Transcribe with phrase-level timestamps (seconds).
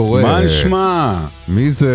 [0.00, 0.22] קורה?
[0.22, 1.18] מה נשמע?
[1.48, 1.94] מי זה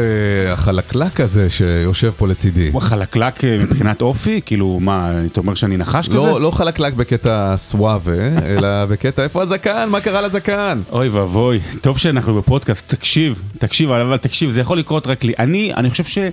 [0.54, 2.70] החלקלק הזה שיושב פה לצידי?
[2.74, 4.42] הוא חלקלק אה, מבחינת אופי?
[4.46, 6.18] כאילו, מה, אתה אומר שאני נחש כזה?
[6.18, 9.90] לא, לא חלקלק בקטע סוואבה, אלא בקטע איפה הזקן?
[9.92, 10.82] מה קרה לזקן?
[10.92, 15.34] אוי ואבוי, טוב שאנחנו בפודקאסט, תקשיב, תקשיב, אבל תקשיב, זה יכול לקרות רק לי.
[15.40, 16.26] אני, אני חושב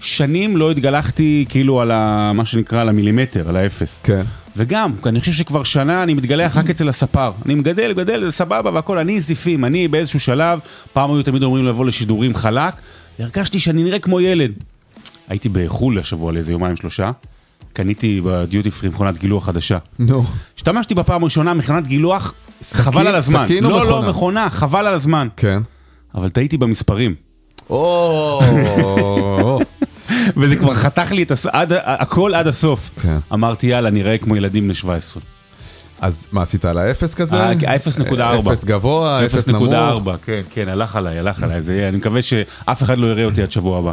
[0.00, 2.32] ששנים לא התגלחתי כאילו על ה...
[2.34, 4.00] מה שנקרא, על המילימטר, על האפס.
[4.02, 4.22] כן.
[4.56, 7.32] וגם, אני חושב שכבר שנה אני מתגלח רק אצל הספר.
[7.46, 10.58] אני מגדל, מגדל, זה סבבה והכל, אני זיפים, אני באיזשהו שלב,
[10.92, 12.74] פעם היו תמיד אומרים לבוא לשידורים חלק,
[13.18, 14.52] והרגשתי שאני נראה כמו ילד.
[15.28, 17.10] הייתי בחו"ל השבוע לאיזה יומיים שלושה,
[17.72, 19.78] קניתי בדיוטי פרי מכונת גילוח חדשה.
[19.98, 20.24] נו.
[20.56, 23.44] השתמשתי בפעם הראשונה מכונת גילוח, סכין- חבל על הזמן.
[23.44, 23.90] סכין או לא, מכונה?
[24.00, 25.28] לא, מכונה, חבל על הזמן.
[25.36, 25.58] כן.
[26.14, 27.14] אבל טעיתי במספרים.
[27.70, 28.40] או,
[30.36, 31.46] וזה כבר חתך לי את הס...
[31.46, 31.72] עד...
[31.84, 32.90] הכל עד הסוף.
[33.02, 33.18] כן.
[33.32, 35.22] אמרתי יאללה, נראה כמו ילדים בני 17.
[36.00, 37.36] אז מה עשית על האפס כזה?
[37.36, 38.50] אה, ה-0.4.
[38.52, 39.62] אפס גבוה, אפס נמוך.
[39.72, 43.42] 0.4, כן, כן, הלך עליי, הלך עליי, זה אני מקווה שאף אחד לא יראה אותי
[43.42, 43.92] עד שבוע הבא.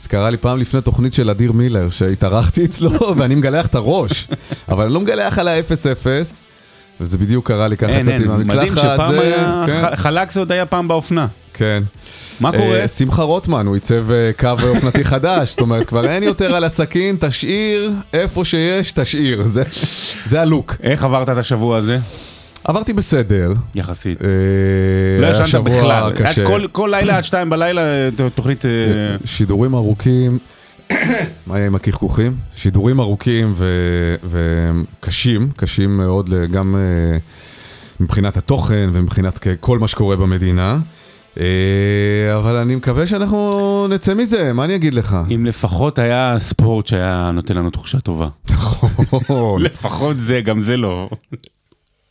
[0.00, 4.28] זה קרה לי פעם לפני תוכנית של אדיר מילר, שהתארחתי אצלו ואני מגלח את הראש,
[4.68, 6.40] אבל אני לא מגלח על האפס אפס,
[7.00, 10.40] וזה בדיוק קרה לי ככה יצאתי אין, מדהים מהמקלחת, שפעם זה- היה, כן, חלק זה
[10.40, 11.26] עוד היה פעם באופנה.
[11.54, 11.82] כן.
[12.40, 12.80] מה קורה?
[12.80, 16.64] אה, שמחה רוטמן, הוא עיצב אה, קו אופנתי חדש, זאת אומרת כבר אין יותר על
[16.64, 19.62] הסכין, תשאיר, איפה שיש, תשאיר, זה-
[20.26, 20.74] זה הלוק.
[20.82, 21.98] איך עברת את השבוע הזה?
[22.64, 23.52] עברתי בסדר.
[23.74, 24.22] יחסית.
[24.22, 24.28] אה,
[25.20, 26.12] לא ישנת בכלל.
[26.46, 27.82] כל- כל לילה עד שתיים בלילה
[28.34, 28.64] תוכנית...
[28.66, 28.70] אה,
[29.24, 30.38] שידורים ארוכים,
[31.46, 32.34] מה יהיה עם הקחקוחים?
[32.56, 37.18] שידורים ארוכים ו- וקשים, קשים מאוד גם אה,
[38.00, 40.78] מבחינת התוכן ומבחינת כל מה שקורה במדינה.
[41.40, 45.16] אה, אבל אני מקווה שאנחנו נצא מזה, מה אני אגיד לך?
[45.34, 48.28] אם לפחות היה ספורט שהיה נותן לנו תחושה טובה.
[48.50, 49.62] נכון.
[49.66, 51.10] לפחות זה, גם זה לא.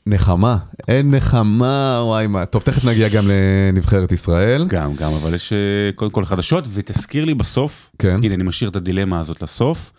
[0.05, 0.57] נחמה,
[0.87, 2.45] אין נחמה, וואי מה.
[2.45, 4.65] טוב, תכף נגיע גם לנבחרת ישראל.
[4.67, 5.57] גם, גם, אבל יש אה,
[5.95, 8.19] קודם כל חדשות, ותזכיר לי בסוף, כן.
[8.23, 9.91] הנה אני משאיר את הדילמה הזאת לסוף,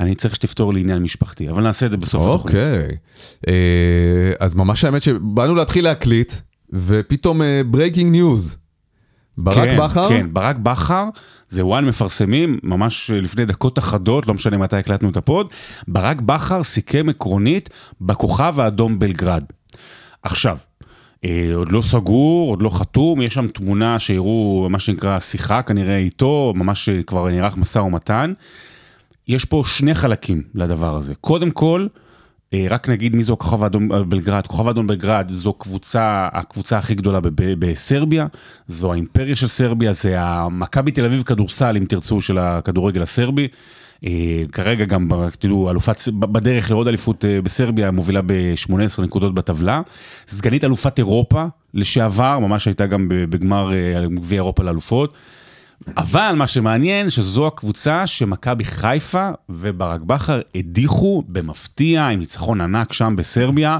[0.00, 2.56] אני צריך שתפתור לי עניין משפחתי, אבל נעשה את זה בסוף התוכנית.
[2.56, 2.96] אוקיי.
[4.40, 6.32] אז ממש האמת שבאנו להתחיל להקליט,
[6.74, 7.40] ופתאום
[7.70, 8.56] breaking news.
[9.38, 10.08] ברק כן, בכר?
[10.08, 11.08] כן, ברק בכר,
[11.48, 15.46] זה ONE מפרסמים, ממש אה, לפני דקות אחדות, לא משנה מתי הקלטנו את ה pod,
[15.88, 17.70] ברק בכר סיכם עקרונית
[18.00, 19.44] בכוכב האדום בלגרד.
[20.22, 20.58] עכשיו,
[21.24, 25.96] אה, עוד לא סגור, עוד לא חתום, יש שם תמונה שהראו מה שנקרא שיחה כנראה
[25.96, 28.32] איתו, ממש אה, כבר נערך משא ומתן.
[29.28, 31.14] יש פה שני חלקים לדבר הזה.
[31.14, 31.86] קודם כל,
[32.70, 34.46] רק נגיד מי זו הכוכב האדום בלגרד.
[34.46, 37.18] כוכב האדום בלגרד זו קבוצה, הקבוצה הכי גדולה
[37.58, 38.26] בסרביה,
[38.68, 43.48] זו האימפריה של סרביה, זה המכבי תל אביב כדורסל, אם תרצו, של הכדורגל הסרבי.
[44.06, 49.80] אה, כרגע גם, תדעו, אלופת, ב- בדרך לעוד אליפות אה, בסרביה, מובילה ב-18 נקודות בטבלה.
[50.28, 51.44] סגנית אלופת אירופה
[51.74, 55.14] לשעבר, ממש הייתה גם בגמר אה, גביע אירופה לאלופות.
[55.96, 63.14] אבל מה שמעניין שזו הקבוצה שמכבי חיפה וברק בכר הדיחו במפתיע עם ניצחון ענק שם
[63.16, 63.78] בסרביה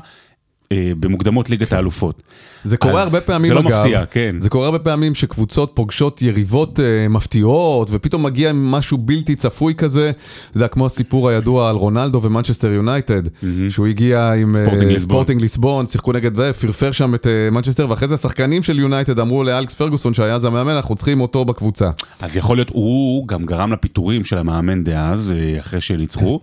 [0.72, 2.22] במוקדמות ליגת האלופות.
[2.64, 4.36] זה קורה הרבה פעמים זה לא אגב, מפתיע, כן.
[4.38, 10.12] זה קורה הרבה פעמים שקבוצות פוגשות יריבות אה, מפתיעות ופתאום מגיע משהו בלתי צפוי כזה,
[10.52, 13.22] זה יודע, כמו הסיפור הידוע על רונלדו ומנצ'סטר יונייטד,
[13.68, 15.10] שהוא הגיע עם אה, ספורטינג ליסבון.
[15.10, 19.18] ספורטינג ליסבון, שיחקו נגד זה, פרפר שם את אה, מנצ'סטר ואחרי זה השחקנים של יונייטד
[19.18, 21.90] אמרו לאלכס פרגוסון שהיה אז המאמן, אנחנו צריכים אותו בקבוצה.
[22.20, 26.40] אז יכול להיות, הוא גם גרם לפיטורים של המאמן דאז, אה, אחרי שניצחו.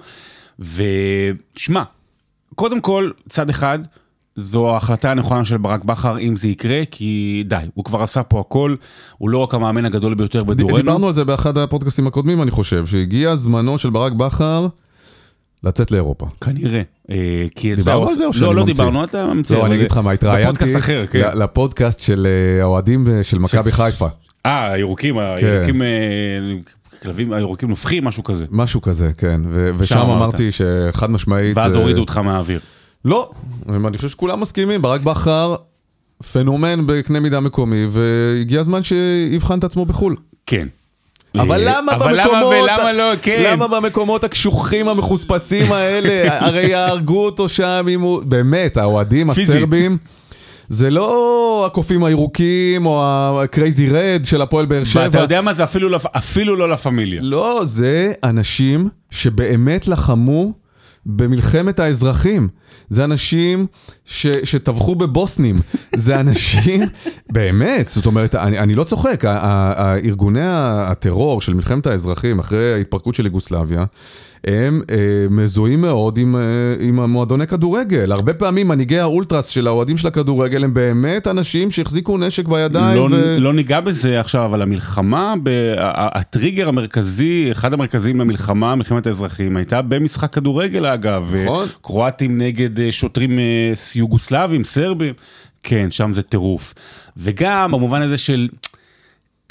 [0.59, 1.83] ושמע,
[2.55, 3.79] קודם כל, צד אחד,
[4.41, 8.39] זו ההחלטה הנכונה של ברק בכר אם זה יקרה, כי די, הוא כבר עשה פה
[8.39, 8.75] הכל,
[9.17, 10.77] הוא לא רק המאמן הגדול ביותר בדורנו.
[10.77, 14.67] דיברנו על זה באחד הפודקאסטים הקודמים אני חושב, שהגיע זמנו של ברק בכר
[15.63, 16.27] לצאת לאירופה.
[16.41, 16.81] כנראה.
[17.09, 18.73] אה, כי דיברנו על זה או לא, שאני לא ממציא?
[18.73, 19.57] דיברנו, אתה ממציא.
[19.57, 21.37] לא, אני אגיד לך מה, התראיינתי בפודקאסט אחר, כן.
[21.37, 24.07] לפודקאסט של אה, האוהדים אה, של מכבי חיפה.
[24.45, 25.87] אה, הירוקים, הירוקים, אה,
[27.01, 28.45] כלבים, הירוקים נופחים, משהו כזה.
[28.51, 29.41] משהו כזה, כן,
[29.77, 30.17] ושם אמרת.
[30.17, 31.57] אמרתי שחד משמעית...
[31.57, 32.59] ואז הורידו אותך מהאוויר.
[33.05, 33.31] לא,
[33.69, 35.55] אני חושב שכולם מסכימים, ברק בכר
[36.33, 40.15] פנומן בקנה מידה מקומי, והגיע הזמן שיבחן את עצמו בחו"ל.
[40.45, 40.67] כן.
[41.35, 42.53] אבל אה, למה אבל במקומות...
[42.67, 43.43] למה ולמה לא, כן.
[43.53, 46.27] למה במקומות הקשוחים המחוספסים האלה?
[46.45, 48.23] הרי יהרגו אותו שם אם הוא...
[48.23, 49.29] באמת, האוהדים.
[49.29, 49.97] הסרבים...
[50.69, 53.01] זה לא הקופים הירוקים או
[53.43, 55.03] הקרייזי רד של הפועל באר שבע.
[55.03, 57.21] ואתה יודע מה זה אפילו לא- אפילו לא לה פמיליה.
[57.23, 60.51] לא, זה אנשים שבאמת לחמו
[61.05, 62.47] במלחמת האזרחים.
[62.89, 63.65] זה אנשים
[64.05, 65.55] ש, שטבחו בבוסנים.
[65.95, 66.81] זה אנשים,
[67.33, 69.25] באמת, זאת אומרת, אני, אני לא צוחק,
[70.05, 73.85] ארגוני הטרור של מלחמת האזרחים אחרי ההתפרקות של יוגוסלביה,
[74.47, 74.95] הם אה,
[75.29, 76.41] מזוהים מאוד עם, אה,
[76.79, 78.11] עם המועדוני כדורגל.
[78.11, 82.97] הרבה פעמים מנהיגי האולטרס של האוהדים של הכדורגל הם באמת אנשים שהחזיקו נשק בידיים.
[82.97, 83.37] לא, ו...
[83.39, 85.49] לא ניגע בזה עכשיו, אבל המלחמה, ב...
[85.77, 91.33] הטריגר המרכזי, אחד המרכזיים במלחמה, מלחמת האזרחים, הייתה במשחק כדורגל אגב.
[91.45, 91.67] נכון.
[91.81, 95.13] קרואטים נגד אה, שוטרים אה, יוגוסלבים, סרבים.
[95.63, 96.73] כן, שם זה טירוף.
[97.17, 98.47] וגם במובן הזה של...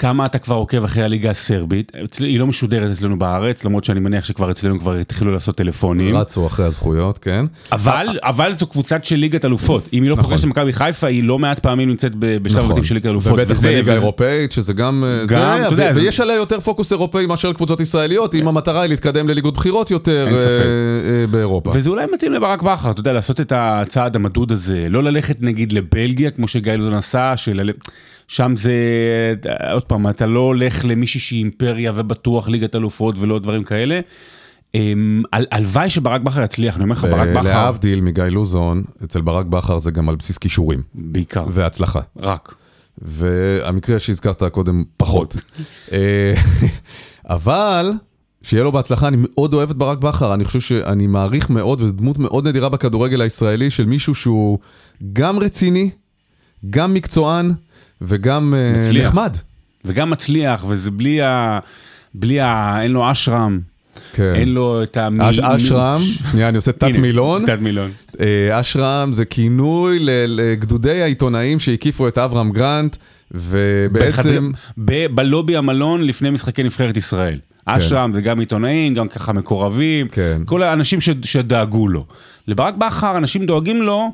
[0.01, 1.91] כמה אתה כבר עוקב אחרי הליגה הסרבית.
[2.19, 6.15] היא לא משודרת אצלנו בארץ, למרות שאני מניח שכבר אצלנו כבר התחילו לעשות טלפונים.
[6.15, 7.45] רצו אחרי הזכויות, כן.
[7.71, 9.89] אבל, אבל זו קבוצת של ליגת אלופות.
[9.93, 10.29] אם היא לא נכון.
[10.29, 12.71] פוגשת במכבי חיפה, היא לא מעט פעמים נמצאת בשלב נכון.
[12.71, 13.33] הבתים של ליגת אלופות.
[13.33, 15.03] ובטח בליגה האירופאית, שזה גם...
[15.31, 19.91] אה, ויש עליה יותר פוקוס אירופאי מאשר קבוצות ישראליות, אם המטרה היא להתקדם לליגות בכירות
[19.91, 20.27] יותר.
[20.37, 21.71] אה, אה, באירופה.
[21.75, 25.73] וזה אולי מתאים לברק בכר, אתה יודע, לעשות את הצעד המדוד הזה, לא ללכת נגיד
[25.73, 27.71] לבלגיה, כמו שגיא לוזון עשה, של...
[28.31, 28.73] שם זה,
[29.73, 33.99] עוד פעם, אתה לא הולך למישהי שהיא אימפריה ובטוח ליגת אלופות ולא דברים כאלה.
[34.75, 39.21] אמ, הל- הלוואי שברק בכר יצליח, אני אומר לך, ברק בכר, להבדיל מגיא לוזון, אצל
[39.21, 41.99] ברק בכר זה גם על בסיס כישורים בעיקר, והצלחה.
[42.17, 42.55] רק.
[42.97, 45.35] והמקרה שהזכרת קודם פחות.
[45.91, 46.33] אה,
[47.25, 47.91] אבל,
[48.41, 51.91] שיהיה לו בהצלחה, אני מאוד אוהב את ברק בכר, אני חושב שאני מעריך מאוד, וזו
[51.91, 54.59] דמות מאוד נדירה בכדורגל הישראלי, של מישהו שהוא
[55.13, 55.89] גם רציני,
[56.69, 57.51] גם מקצוען,
[58.01, 59.07] וגם אה, מצליח.
[59.07, 59.37] נחמד.
[59.85, 61.59] וגם מצליח, וזה בלי ה...
[62.13, 62.81] בלי ה...
[62.81, 63.59] אין לו אשרם,
[64.13, 64.33] כן.
[64.35, 65.07] אין לו את ה...
[65.19, 66.01] אש- אשרם,
[66.31, 67.45] שנייה, אני עושה תת מילון.
[67.45, 67.91] תת מילון.
[68.19, 72.95] אה, אשרם זה כינוי לגדודי העיתונאים שהקיפו את אברהם גרנט,
[73.31, 74.51] ובעצם...
[75.15, 77.39] בלובי המלון לפני משחקי נבחרת ישראל.
[77.65, 80.41] אשרם זה גם עיתונאים, גם ככה מקורבים, כן.
[80.45, 82.05] כל האנשים ש- שדאגו לו.
[82.47, 84.11] לברק בכר אנשים דואגים לו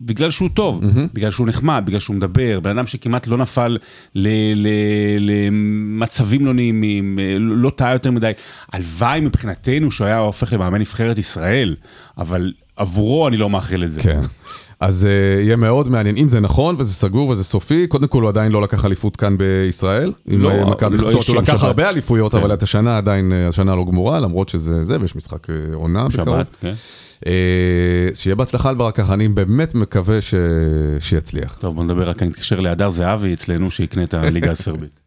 [0.00, 0.80] בגלל שהוא טוב,
[1.14, 3.76] בגלל שהוא נחמד, בגלל שהוא מדבר, בן אדם שכמעט לא נפל
[4.14, 4.68] ל- ל-
[5.18, 8.32] למצבים לא נעימים, אה, לא טעה יותר מדי.
[8.72, 11.76] הלוואי מבחינתנו שהוא היה הופך למאמן נבחרת ישראל,
[12.18, 14.02] אבל עבורו אני לא מאחל את זה.
[14.02, 14.20] כן.
[14.80, 18.28] אז uh, יהיה מאוד מעניין, אם זה נכון וזה סגור וזה סופי, קודם כל הוא
[18.28, 21.62] עדיין לא לקח אליפות כאן בישראל, עם לא, אה, מכבי לא, יש הוא לקח שבת.
[21.62, 22.38] הרבה אליפויות, כן.
[22.38, 26.38] אבל את השנה עדיין, השנה לא גמורה, למרות שזה זה, ויש משחק עונה בקרוב.
[26.60, 26.72] כן.
[27.26, 27.32] אה,
[28.14, 30.18] שיהיה בהצלחה לברק ככה, אני באמת מקווה.
[31.00, 31.58] שיצליח.
[31.60, 35.00] טוב בוא נדבר רק אני אתקשר להדר זהבי אצלנו שיקנה את הליגה הסרבית.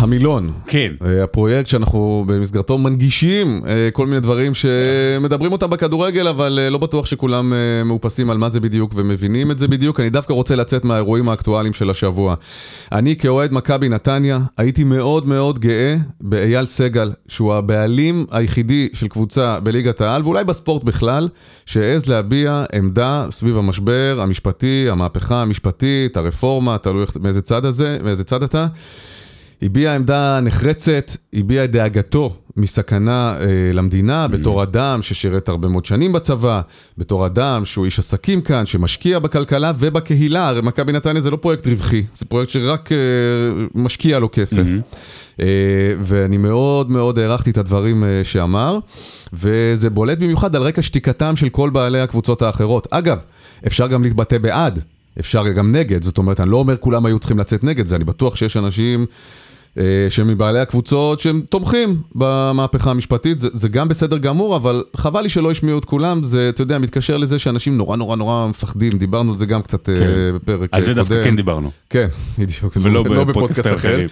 [0.00, 0.52] המילון.
[0.66, 0.92] כן.
[1.04, 6.78] אה, הפרויקט שאנחנו במסגרתו מנגישים אה, כל מיני דברים שמדברים אותם בכדורגל, אבל אה, לא
[6.78, 7.52] בטוח שכולם
[7.84, 10.00] מאופסים על מה זה בדיוק ומבינים את זה בדיוק.
[10.00, 12.34] אני דווקא רוצה לצאת מהאירועים האקטואליים של השבוע.
[12.92, 19.60] אני כאוהד מכבי נתניה, הייתי מאוד מאוד גאה באייל סגל, שהוא הבעלים היחידי של קבוצה
[19.60, 21.28] בליגת העל, ואולי בספורט בכלל,
[21.66, 28.42] שהעז להביע עמדה סביב המשבר המשפטי, המהפכה המשפטית, הרפורמה, תלוי מאיזה צד הזה, מאיזה צד
[28.42, 28.66] אתה.
[29.62, 36.12] הביע עמדה נחרצת, הביע את דאגתו מסכנה אה, למדינה, בתור אדם ששירת הרבה מאוד שנים
[36.12, 36.60] בצבא,
[36.98, 41.66] בתור אדם שהוא איש עסקים כאן, שמשקיע בכלכלה ובקהילה, הרי מכבי נתניה זה לא פרויקט
[41.66, 42.98] רווחי, זה פרויקט שרק אה,
[43.74, 44.64] משקיע לו כסף.
[45.40, 45.46] אה,
[46.02, 48.78] ואני מאוד מאוד הערכתי את הדברים אה, שאמר,
[49.32, 52.88] וזה בולט במיוחד על רקע שתיקתם של כל בעלי הקבוצות האחרות.
[52.90, 53.18] אגב,
[53.66, 54.80] אפשר גם להתבטא בעד.
[55.18, 58.04] אפשר גם נגד, זאת אומרת, אני לא אומר כולם היו צריכים לצאת נגד זה, אני
[58.04, 59.06] בטוח שיש אנשים
[59.78, 65.22] אה, שהם מבעלי הקבוצות שהם תומכים במהפכה המשפטית, זה, זה גם בסדר גמור, אבל חבל
[65.22, 68.98] לי שלא השמיעו את כולם, זה, אתה יודע, מתקשר לזה שאנשים נורא נורא נורא מפחדים,
[68.98, 70.10] דיברנו על זה גם קצת אה, כן.
[70.34, 70.96] בפרק על זה קודם.
[70.96, 71.70] דווקא כן דיברנו.
[71.90, 74.04] כן, בדיוק, ולא לא בפודקאסט בפודקאסט אחר.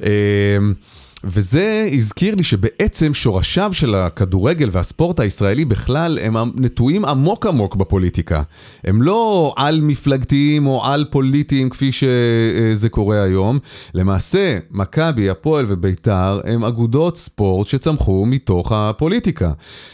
[0.00, 0.74] אחרים.
[1.24, 8.42] וזה הזכיר לי שבעצם שורשיו של הכדורגל והספורט הישראלי בכלל הם נטועים עמוק עמוק בפוליטיקה.
[8.84, 13.58] הם לא על מפלגתיים או על פוליטיים כפי שזה קורה היום.
[13.94, 19.52] למעשה, מכבי, הפועל וביתר הם אגודות ספורט שצמחו מתוך הפוליטיקה.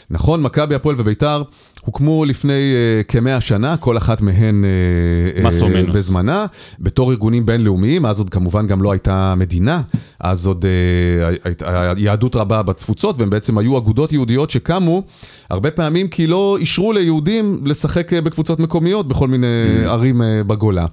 [0.09, 1.43] נכון, מכבי, הפועל וביתר
[1.89, 5.91] הוקמו לפני uh, כמאה שנה, כל אחת מהן uh, uh.
[5.91, 6.45] בזמנה,
[6.79, 9.81] בתור ארגונים בינלאומיים, אז עוד כמובן גם לא הייתה מדינה,
[10.19, 11.65] אז עוד uh,
[11.97, 15.03] יהדות רבה בתפוצות, והם בעצם היו אגודות יהודיות שקמו
[15.49, 19.47] הרבה פעמים כי לא אישרו ליהודים לשחק בקבוצות מקומיות בכל מיני
[19.85, 20.85] ערים uh, בגולה.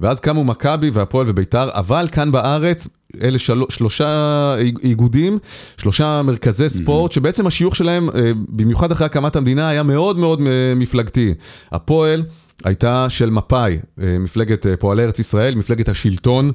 [0.00, 2.88] ואז קמו מכבי והפועל וביתר, אבל כאן בארץ
[3.22, 3.62] אלה של...
[3.68, 5.38] שלושה איגודים,
[5.76, 10.74] שלושה מרכזי ספורט, שבעצם השיוך שלהם, אה, במיוחד אחרי הקמת המדינה, היה מאוד מאוד אה,
[10.76, 11.34] מפלגתי.
[11.72, 12.22] הפועל
[12.64, 16.52] הייתה של מפא"י, אה, מפלגת פועלי ארץ ישראל, מפלגת השלטון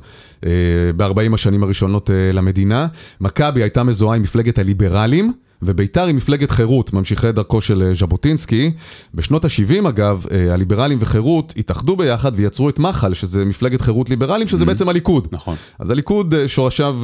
[0.96, 2.88] ב-40 השנים הראשונות למדינה.
[3.22, 5.34] מכבי הייתה מזוהה עם מפלגת הליברלים.
[5.64, 8.72] ובית"ר היא מפלגת חירות, ממשיכי דרכו של אה, ז'בוטינסקי.
[9.14, 14.48] בשנות ה-70 אגב, אה, הליברלים וחירות התאחדו ביחד ויצרו את מח"ל, שזה מפלגת חירות ליברלים,
[14.48, 15.28] שזה בעצם הליכוד.
[15.32, 15.56] נכון.
[15.80, 16.98] אז הליכוד אה, שורשיו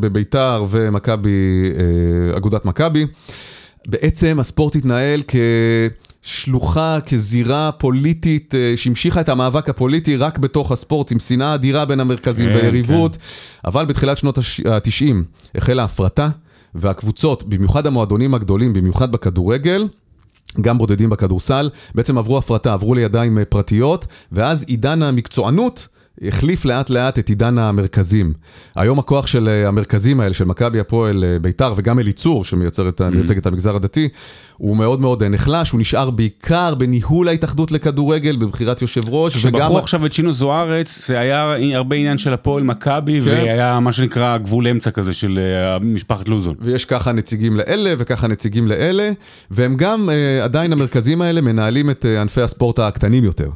[0.00, 1.70] בביתר ומכבי,
[2.36, 3.06] אגודת מכבי.
[3.88, 5.22] בעצם הספורט התנהל
[6.22, 12.48] כשלוחה, כזירה פוליטית שהמשיכה את המאבק הפוליטי רק בתוך הספורט, עם שנאה אדירה בין המרכזים
[12.48, 13.16] כן, ויריבות.
[13.64, 15.14] אבל בתחילת שנות ה-90
[15.54, 16.28] החלה הפרטה,
[16.74, 19.88] והקבוצות, במיוחד המועדונים הגדולים, במיוחד בכדורגל,
[20.60, 25.88] גם בודדים בכדורסל, בעצם עברו הפרטה, עברו לידיים אה, פרטיות, ואז עידן המקצוענות
[26.28, 28.32] החליף לאט לאט את עידן המרכזים.
[28.76, 33.00] היום הכוח של אה, המרכזים האלה, של מכבי הפועל אה, ביתר, וגם אליצור, שמייצג את,
[33.00, 33.38] mm-hmm.
[33.38, 34.08] את המגזר הדתי,
[34.56, 39.60] הוא מאוד מאוד אה, נחלש, הוא נשאר בעיקר בניהול ההתאחדות לכדורגל, בבחירת יושב ראש, וגם...
[39.60, 43.26] כשבחרו עכשיו את שינו זוארץ, זה היה הרבה עניין של הפועל מכבי, כן.
[43.26, 45.38] והיה מה שנקרא גבול אמצע כזה של
[45.80, 46.54] משפחת לוזון.
[46.60, 49.10] ויש ככה נציגים לאלה וככה נציגים לאלה,
[49.50, 50.08] והם גם,
[50.42, 53.50] עדיין המרכזים האלה מנהלים את ענפי הספורט הקטנים יותר.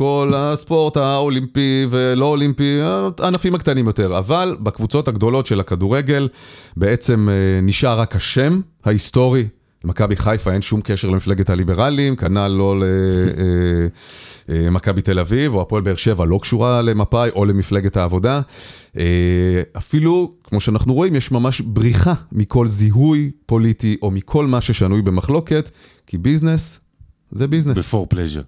[0.00, 2.80] כל הספורט האולימפי ולא אולימפי,
[3.18, 4.18] הענפים הקטנים יותר.
[4.18, 6.28] אבל בקבוצות הגדולות של הכדורגל
[6.76, 9.48] בעצם אה, נשאר רק השם ההיסטורי.
[9.84, 12.82] למכבי חיפה אין שום קשר למפלגת הליברלים, כנ"ל לא
[14.48, 18.40] למכבי תל אביב, או הפועל באר שבע לא קשורה למפא"י או למפלגת העבודה.
[18.98, 25.02] אה, אפילו, כמו שאנחנו רואים, יש ממש בריחה מכל זיהוי פוליטי או מכל מה ששנוי
[25.02, 25.70] במחלוקת,
[26.06, 26.80] כי business
[27.30, 27.78] זה business.
[27.78, 28.40] before pleasure.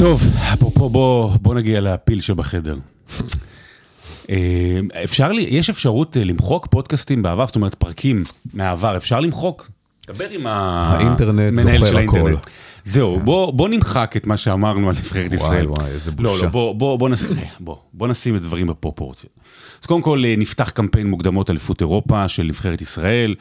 [0.00, 0.22] טוב,
[0.54, 2.76] אפרופו בוא, בוא נגיע לפיל שבחדר.
[4.30, 9.70] אה, אפשר לי, יש אפשרות אה, למחוק פודקאסטים בעבר, זאת אומרת פרקים מהעבר, אפשר למחוק?
[10.06, 11.96] דבר עם האינטרנט המנהל של.
[11.96, 12.38] האינטרנט.
[12.84, 15.66] זהו, בוא, בוא נמחק את מה שאמרנו על נבחרת ישראל.
[15.66, 16.44] וואי, איזה לא, בושה.
[16.44, 17.22] לא, בוא, בוא, בוא, נס...
[17.60, 19.30] בוא, בוא נשים את דברים בפרופורציה.
[19.80, 23.34] אז קודם כל אה, נפתח קמפיין מוקדמות אליפות אירופה של נבחרת ישראל.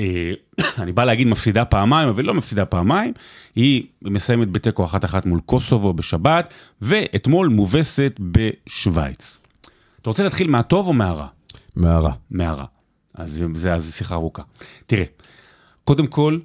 [0.00, 0.32] אה,
[0.82, 3.12] אני בא להגיד מפסידה פעמיים, אבל לא מפסידה פעמיים.
[3.56, 9.38] היא מסיימת בתיקו אחת אחת מול קוסובו בשבת, ואתמול מובסת בשוויץ.
[10.02, 11.26] אתה רוצה להתחיל מהטוב או מהרע?
[11.76, 12.12] מהרע.
[12.30, 12.64] מהרע.
[13.14, 14.42] אז זה אז שיחה ארוכה.
[14.86, 15.04] תראה,
[15.84, 16.38] קודם כל,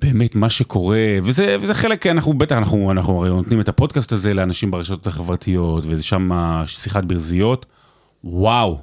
[0.00, 4.34] באמת מה שקורה, וזה, וזה חלק, אנחנו בטח, אנחנו, אנחנו הרי נותנים את הפודקאסט הזה
[4.34, 6.30] לאנשים ברשתות החברתיות, וזה שם
[6.66, 7.66] שיחת ברזיות,
[8.24, 8.78] וואו,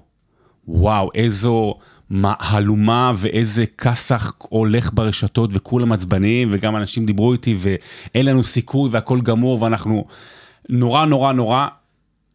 [0.68, 1.76] וואו, איזו
[2.10, 9.22] מהלומה ואיזה כסח הולך ברשתות וכולם עצבניים, וגם אנשים דיברו איתי ואין לנו סיכוי והכל
[9.22, 10.06] גמור ואנחנו
[10.70, 11.68] נורא נורא נורא,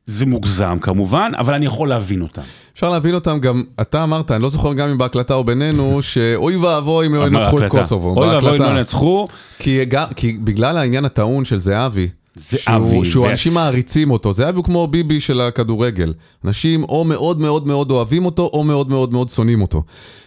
[0.07, 2.43] זה מוגזם כמובן, אבל אני יכול להבין אותם.
[2.75, 6.57] אפשר להבין אותם גם, אתה אמרת, אני לא זוכר גם אם בהקלטה או בינינו, שאוי
[6.57, 7.71] ואבוי אם לא ינצחו את.
[7.71, 8.15] קוסובו.
[8.17, 8.63] אוי ואבוי אם.
[8.63, 9.27] לא ינצחו,
[9.59, 9.81] כי,
[10.17, 15.21] כי בגלל העניין הטעון של זהבי, זהבי, שהוא, אנשים מעריצים אותו, זהבי הוא כמו ביבי
[15.21, 16.15] של הכדורגל.
[16.45, 19.83] אנשים או מאוד מאוד מאוד אוהבים אותו, או מאוד מאוד מאוד שונאים אותו.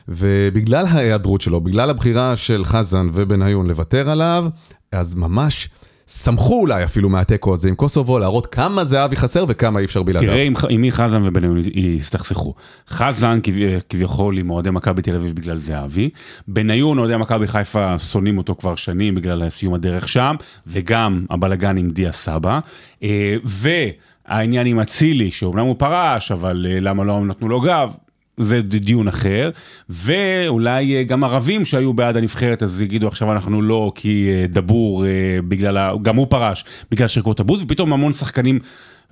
[0.07, 4.45] ובגלל ההיעדרות שלו, בגלל הבחירה של חזן ובניון לוותר עליו,
[4.91, 5.69] אז ממש
[6.07, 10.29] שמחו אולי אפילו מהתיקו הזה עם קוסובו, להראות כמה זהבי חסר וכמה אי אפשר בלעדיו.
[10.29, 11.57] תראה עם, מי חזן ובניון
[11.99, 12.53] הסתכסכו.
[12.89, 16.09] חזן כב- כביכול עם אוהדי מכבי תל אביב בגלל זהבי,
[16.47, 20.35] בניון אוהדי מכבי חיפה שונאים אותו כבר שנים בגלל סיום הדרך שם,
[20.67, 22.59] וגם הבלגן עם דיה סבא,
[23.03, 27.93] אה, והעניין עם אצילי, שאומנם הוא פרש, אבל אה, למה לא נתנו לו גב,
[28.37, 29.49] זה דיון אחר,
[29.89, 35.05] ואולי אה, גם ערבים שהיו בעד הנבחרת אז יגידו עכשיו אנחנו לא כי אה, דבור
[35.05, 35.09] אה,
[35.47, 38.59] בגלל, גם הוא פרש בגלל שרקות הבוז, ופתאום המון שחקנים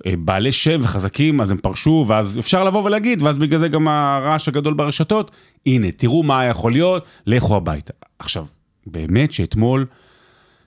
[0.06, 4.48] בעלי שם וחזקים אז הם פרשו ואז אפשר לבוא ולהגיד ואז בגלל זה גם הרעש
[4.48, 5.30] הגדול ברשתות,
[5.66, 7.92] הנה תראו מה יכול להיות, לכו הביתה.
[8.18, 8.46] עכשיו,
[8.86, 9.86] באמת שאתמול,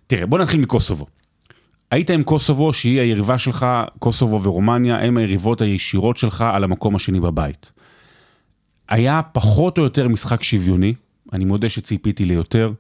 [0.07, 1.05] תראה בוא נתחיל מקוסובו.
[1.91, 3.65] היית עם קוסובו שהיא היריבה שלך,
[3.99, 7.71] קוסובו ורומניה הם היריבות הישירות שלך על המקום השני בבית.
[8.89, 10.93] היה פחות או יותר משחק שוויוני,
[11.33, 12.71] אני מודה שציפיתי ליותר.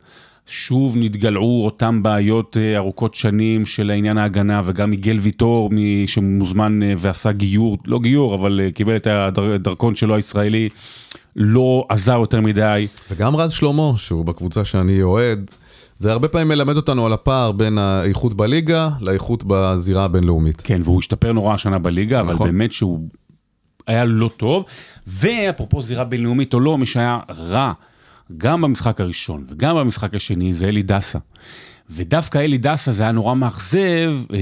[0.45, 6.83] שוב נתגלעו אותם בעיות אה, ארוכות שנים של העניין ההגנה וגם מיגל ויטור מי שמוזמן
[6.83, 10.69] אה, ועשה גיור, לא גיור אבל אה, קיבל את הדרכון שלו הישראלי,
[11.35, 12.87] לא עזר יותר מדי.
[13.11, 15.51] וגם רז שלמה, שהוא בקבוצה שאני אוהד,
[15.97, 20.61] זה הרבה פעמים מלמד אותנו על הפער בין האיכות בליגה לאיכות בזירה הבינלאומית.
[20.61, 22.47] כן, והוא השתפר נורא השנה בליגה, אבל נכון.
[22.47, 22.99] באמת שהוא
[23.89, 24.65] היה לא טוב.
[25.07, 27.73] ואפרופו זירה בינלאומית או לא, מי שהיה רע,
[28.37, 31.19] גם במשחק הראשון וגם במשחק השני, זה אלי דסה.
[31.89, 34.39] ודווקא אלי דסה זה היה נורא מאכזב, אה,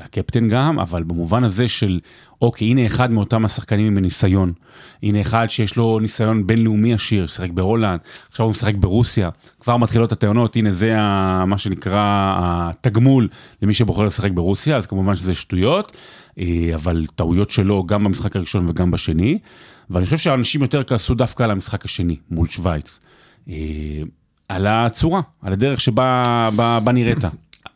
[0.00, 2.00] הקפטן גם, אבל במובן הזה של,
[2.42, 4.52] אוקיי, הנה אחד מאותם השחקנים עם ניסיון.
[5.02, 8.00] הנה אחד שיש לו ניסיון בינלאומי עשיר, שיחק בהולנד,
[8.30, 13.28] עכשיו הוא משחק ברוסיה, כבר מתחילות הטענות, הנה זה ה, מה שנקרא התגמול
[13.62, 15.96] למי שבוחר לשחק ברוסיה, אז כמובן שזה שטויות.
[16.38, 19.38] אה, אבל טעויות שלו גם במשחק הראשון וגם בשני,
[19.90, 23.00] ואני חושב שאנשים יותר כעסו דווקא על המשחק השני מול שווייץ.
[23.48, 23.54] אה,
[24.48, 26.22] על הצורה, על הדרך שבה
[26.56, 27.18] בה, בה נראית.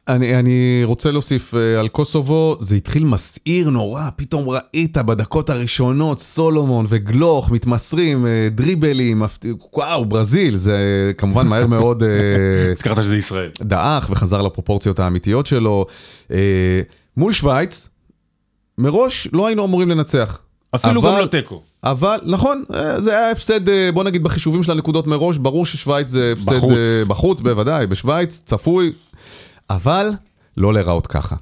[0.08, 6.20] אני, אני רוצה להוסיף uh, על קוסובו, זה התחיל מסעיר נורא, פתאום ראית בדקות הראשונות
[6.20, 9.22] סולומון וגלוך מתמסרים, דריבלים,
[9.72, 10.78] וואו, ברזיל, זה
[11.18, 12.02] כמובן מהר מאוד...
[12.72, 13.50] הזכרת שזה ישראל.
[13.60, 15.86] דעך וחזר לפרופורציות האמיתיות שלו.
[17.16, 17.88] מול שווייץ,
[18.78, 20.38] מראש לא היינו אמורים לנצח.
[20.74, 21.62] אפילו אבל, גם לא תיקו.
[21.84, 22.64] אבל נכון,
[22.98, 23.60] זה היה הפסד,
[23.94, 26.74] בוא נגיד בחישובים של הנקודות מראש, ברור ששווייץ זה הפסד בחוץ,
[27.08, 28.92] בחוץ בוודאי, בשווייץ, צפוי,
[29.70, 30.10] אבל
[30.56, 31.36] לא להיראות ככה.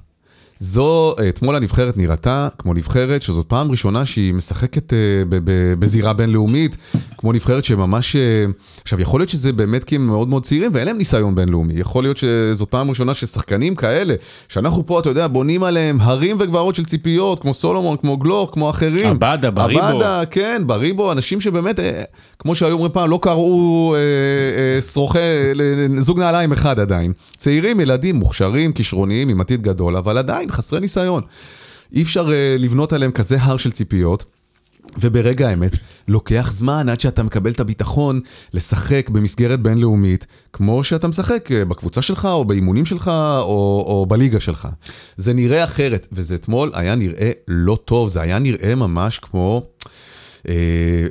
[0.63, 4.95] זו, אתמול הנבחרת נראתה כמו נבחרת שזאת פעם ראשונה שהיא משחקת uh,
[5.79, 6.77] בזירה בינלאומית,
[7.17, 8.19] כמו נבחרת שממש, uh,
[8.81, 12.03] עכשיו יכול להיות שזה באמת כי הם מאוד מאוד צעירים ואין להם ניסיון בינלאומי, יכול
[12.03, 14.15] להיות שזאת פעם ראשונה ששחקנים כאלה,
[14.49, 18.69] שאנחנו פה, אתה יודע, בונים עליהם הרים וגבעות של ציפיות, כמו סולומון, כמו גלוך, כמו
[18.69, 19.07] אחרים.
[19.07, 19.81] עבדה, בריבו.
[19.81, 21.79] עבדה, כן, בריבו, אנשים שבאמת,
[22.39, 23.95] כמו שהיו אומרים פעם, לא קראו
[24.93, 25.19] שרוכי,
[25.97, 27.13] זוג נעליים אחד עדיין.
[27.37, 31.23] צעירים, ילדים, מוכשרים, כישרוניים, עם עתיד גדול, אבל עדיין חסרי ניסיון.
[31.93, 34.25] אי אפשר uh, לבנות עליהם כזה הר של ציפיות.
[34.97, 35.71] וברגע האמת,
[36.07, 38.19] לוקח זמן עד שאתה מקבל את הביטחון
[38.53, 43.07] לשחק במסגרת בינלאומית, כמו שאתה משחק אה, בקבוצה שלך, או באימונים שלך,
[43.39, 44.67] או, או בליגה שלך.
[45.17, 49.63] זה נראה אחרת, וזה אתמול היה נראה לא טוב, זה היה נראה ממש כמו
[50.47, 50.53] אה,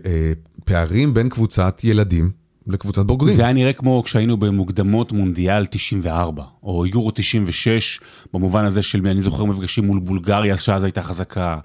[0.06, 0.32] אה,
[0.64, 2.30] פערים בין קבוצת ילדים
[2.66, 3.34] לקבוצת בוגרים.
[3.34, 8.00] זה היה נראה כמו כשהיינו במוקדמות מונדיאל 94, או יורו 96,
[8.32, 11.58] במובן הזה של, אני זוכר מפגשים מול בולגריה, שאז הייתה חזקה,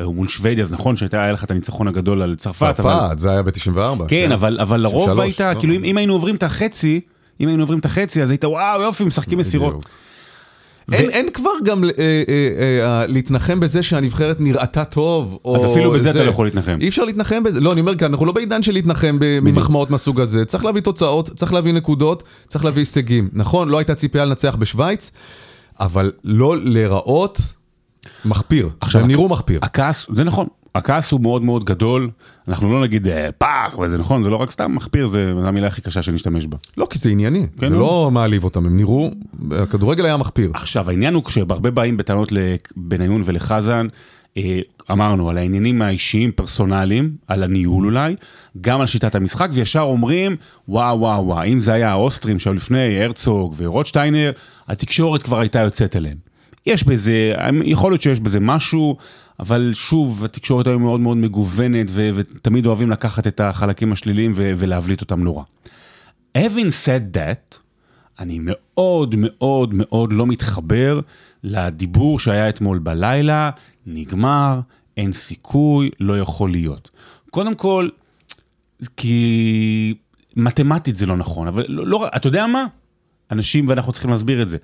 [0.00, 2.58] או מול שוודיה, אז נכון שהיה לך את הניצחון הגדול על צרפת.
[2.58, 3.18] צרפת, אבל...
[3.18, 3.98] זה היה ב-94.
[3.98, 5.60] כן, כן, אבל, אבל לרוב היית, לא.
[5.60, 7.00] כאילו אם, אם היינו עוברים את החצי,
[7.40, 9.86] אם היינו עוברים את החצי, אז היית וואו יופי, משחקים מסירות.
[10.92, 12.22] אין, אין כבר גם אה, אה,
[12.80, 15.38] אה, להתנחם בזה שהנבחרת נראתה טוב.
[15.54, 16.78] אז אפילו בזה אתה לא יכול להתנחם.
[16.80, 20.20] אי אפשר להתנחם בזה, לא, אני אומר כאן, אנחנו לא בעידן של להתנחם ממחמאות מהסוג
[20.20, 20.44] הזה.
[20.44, 23.28] צריך להביא תוצאות, צריך להביא נקודות, צריך להביא הישגים.
[23.32, 25.10] נכון, לא הייתה ציפייה לנצח בשוויץ,
[25.80, 27.40] אבל לא להיראות
[28.24, 28.68] מחפיר.
[28.80, 29.60] עכשיו, הם נראו מחפיר.
[29.62, 32.10] הכעס, זה נכון, הכעס הוא מאוד מאוד גדול,
[32.48, 35.80] אנחנו לא נגיד אה, פח, וזה נכון, זה לא רק סתם מחפיר, זה המילה הכי
[35.80, 36.56] קשה שנשתמש בה.
[36.76, 39.10] לא, כי זה ענייני, כן, זה לא מעליב אותם, הם נראו,
[39.50, 40.50] הכדורגל היה מחפיר.
[40.54, 43.86] עכשיו, העניין הוא כשהרבה באים בטענות לבניון ולחזן,
[44.36, 44.60] אה,
[44.90, 48.16] אמרנו על העניינים האישיים פרסונליים, על הניהול אולי,
[48.60, 50.36] גם על שיטת המשחק, וישר אומרים,
[50.68, 54.32] וואו וואו וואו, אם זה היה האוסטרים שהיו לפני, הרצוג ורוטשטיינר,
[54.68, 56.16] התקשורת כבר הייתה יוצאת אליהם.
[56.66, 57.34] יש בזה,
[57.64, 58.96] יכול להיות שיש בזה משהו,
[59.40, 64.52] אבל שוב, התקשורת היום מאוד מאוד מגוונת, ו- ותמיד אוהבים לקחת את החלקים השליליים ו-
[64.56, 65.42] ולהבליט אותם נורא.
[66.38, 67.58] Having said that,
[68.18, 71.00] אני מאוד מאוד מאוד לא מתחבר
[71.44, 73.50] לדיבור שהיה אתמול בלילה,
[73.86, 74.60] נגמר,
[74.96, 76.90] אין סיכוי, לא יכול להיות.
[77.30, 77.88] קודם כל,
[78.96, 79.94] כי
[80.36, 82.66] מתמטית זה לא נכון, אבל לא, לא, אתה יודע מה?
[83.34, 84.56] אנשים ואנחנו צריכים להסביר את זה.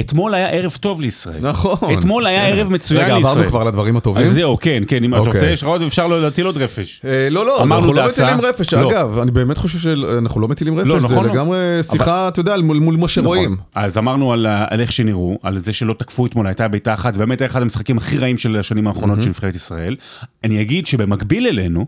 [0.00, 1.38] אתמול היה ערב טוב לישראל.
[1.40, 1.98] נכון.
[1.98, 3.18] אתמול היה ערב מצוין לישראל.
[3.18, 4.30] רגע, עברנו כבר לדברים הטובים?
[4.30, 5.52] זהו, כן, כן, אם אתה רוצה, אוקיי.
[5.52, 7.00] יש לך עוד, אפשר להטיל עוד רפש.
[7.04, 8.90] אה, לא, לא, אנחנו לא מטילים רפש, לא.
[8.90, 11.32] אגב, אני באמת חושב שאנחנו לא מטילים רפש, זה נכון, לא.
[11.32, 13.52] לגמרי שיחה, אתה יודע, מול מה שרואים.
[13.52, 13.64] נכון.
[13.74, 17.46] אז אמרנו על איך שנראו, על זה שלא תקפו אתמול, הייתה בעיטה אחת, באמת היה
[17.48, 19.96] אחד המשחקים הכי רעים של השנים האחרונות של נבחרת ישראל.
[20.44, 21.86] אני אגיד שבמקביל אלינו,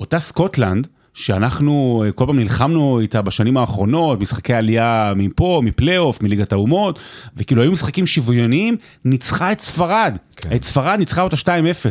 [0.00, 0.86] אותה סקוטלנד,
[1.18, 6.98] שאנחנו כל פעם נלחמנו איתה בשנים האחרונות, משחקי עלייה מפה, מפלייאוף, מליגת האומות,
[7.36, 10.16] וכאילו היו משחקים שוויוניים, ניצחה את ספרד.
[10.36, 10.56] כן.
[10.56, 11.46] את ספרד ניצחה אותה 2-0,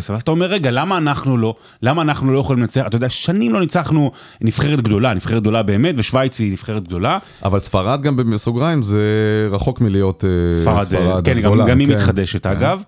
[0.10, 1.56] ואז אתה אומר, רגע, למה אנחנו לא?
[1.82, 2.88] למה אנחנו לא יכולים לנצח?
[2.88, 4.12] אתה יודע, שנים לא ניצחנו
[4.42, 7.18] נבחרת גדולה, נבחרת גדולה באמת, ושווייץ היא נבחרת גדולה.
[7.44, 9.02] אבל ספרד גם בסוגריים זה
[9.52, 11.64] רחוק מלהיות אה, ספרד, ספרד כן, הגדולה.
[11.64, 12.50] גם, גם היא כן, מתחדשת כן.
[12.50, 12.82] אגב.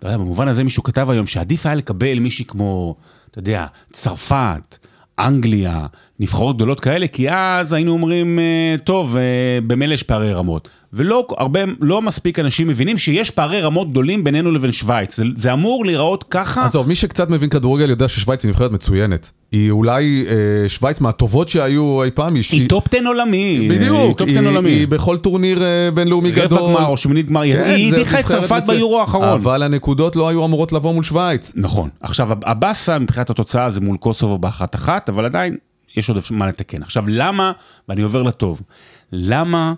[0.00, 2.96] אתה יודע, במובן הזה מישהו כתב היום שעדיף היה לקבל מישהי כמו...
[3.30, 4.78] אתה יודע, צרפת,
[5.18, 5.86] אנגליה,
[6.20, 9.22] נבחרות גדולות כאלה, כי אז היינו אומרים, אה, טוב, אה,
[9.66, 10.68] במילא יש פערי רמות.
[10.92, 15.16] ולא הרבה, לא מספיק אנשים מבינים שיש פערי רמות גדולים בינינו לבין שווייץ.
[15.16, 16.64] זה, זה אמור להיראות ככה.
[16.64, 19.30] עזוב, מי שקצת מבין כדורגל יודע ששווייץ היא נבחרת מצוינת.
[19.52, 22.34] היא אולי אה, שווייץ מהטובות שהיו אי פעם.
[22.34, 23.68] היא, היא top 10 עולמי.
[23.70, 26.58] בדיוק, היא, היא, היא בכל טורניר אה, בינלאומי גדול.
[26.58, 29.28] רבע גמר או שמינית גמר, כן, היא הדיחה את צרפת ביורו האחרון.
[29.28, 31.52] אבל הנקודות לא היו אמורות לבוא מול שווייץ.
[31.54, 31.88] נכון.
[32.00, 35.56] עכשיו, הבאסה מבחינת התוצאה זה מול קוסובו באחת אחת, אבל עדיין
[35.96, 36.82] יש עוד מה לתקן.
[36.82, 37.52] עכשיו, למה,
[37.88, 38.62] ואני עובר לטוב,
[39.12, 39.74] למה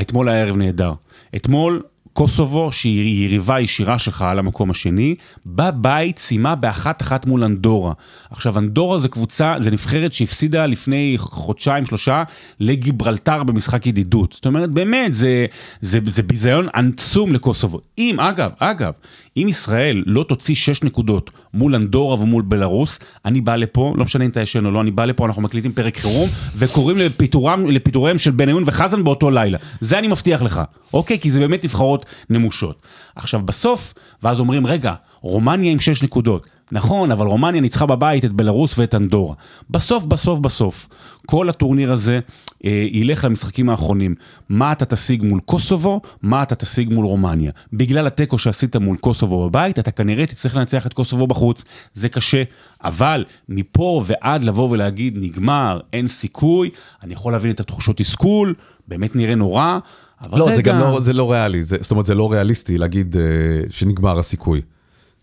[0.00, 0.92] אתמול היה ערב נהדר?
[1.36, 1.82] אתמול
[2.18, 5.14] קוסובו, שהיא יריבה ישירה שלך על המקום השני,
[5.46, 7.92] בבית סיימה באחת אחת מול אנדורה.
[8.30, 12.22] עכשיו אנדורה זה קבוצה, זה נבחרת שהפסידה לפני חודשיים שלושה
[12.60, 14.32] לגיברלטר במשחק ידידות.
[14.32, 15.46] זאת אומרת באמת זה,
[15.80, 17.80] זה, זה ביזיון עצום לקוסובו.
[17.98, 18.92] אם, אגב, אגב,
[19.42, 24.24] אם ישראל לא תוציא 6 נקודות מול אנדורה ומול בלרוס, אני בא לפה, לא משנה
[24.24, 28.18] אם אתה ישן או לא, אני בא לפה, אנחנו מקליטים פרק חירום, וקוראים לפיטורם, לפיטוריהם
[28.18, 29.58] של בניון וחזן באותו לילה.
[29.80, 30.60] זה אני מבטיח לך,
[30.92, 31.18] אוקיי?
[31.18, 32.82] כי זה באמת נבחרות נמושות.
[33.16, 36.48] עכשיו בסוף, ואז אומרים, רגע, רומניה עם 6 נקודות.
[36.72, 39.34] נכון, אבל רומניה ניצחה בבית את בלרוס ואת אנדורה.
[39.70, 40.88] בסוף, בסוף, בסוף,
[41.26, 42.20] כל הטורניר הזה
[42.64, 44.14] ילך למשחקים האחרונים.
[44.48, 47.52] מה אתה תשיג מול קוסובו, מה אתה תשיג מול רומניה.
[47.72, 51.64] בגלל התיקו שעשית מול קוסובו בבית, אתה כנראה תצטרך לנצח את קוסובו בחוץ.
[51.94, 52.42] זה קשה,
[52.84, 56.70] אבל מפה ועד לבוא ולהגיד נגמר, אין סיכוי,
[57.02, 58.54] אני יכול להבין את התחושות תסכול,
[58.88, 59.78] באמת נראה נורא.
[60.22, 62.78] אבל לא, רגע, זה גם לא, זה לא ריאלי, זה, זאת אומרת, זה לא ריאליסטי
[62.78, 63.22] להגיד אה,
[63.70, 64.60] שנגמר הסיכוי.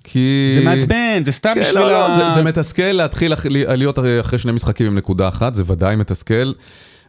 [0.04, 0.56] כי...
[0.60, 2.15] זה מעצבן, זה סתם כן, בשביל לא, לא, ה...
[2.15, 6.52] זה, זה מתסכל להתחיל להיות אחרי שני משחקים עם נקודה אחת, זה ודאי מתסכל,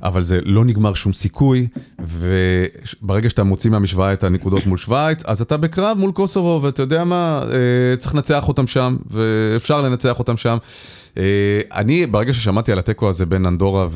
[0.02, 5.40] אבל זה לא נגמר שום סיכוי, וברגע שאתה מוציא מהמשוואה את הנקודות מול שווייץ, אז
[5.40, 10.36] אתה בקרב מול קוסובו, ואתה יודע מה, אה, צריך לנצח אותם שם, ואפשר לנצח אותם
[10.36, 10.56] שם.
[11.18, 11.22] אה,
[11.72, 13.86] אני, ברגע ששמעתי על התיקו הזה בין אנדורה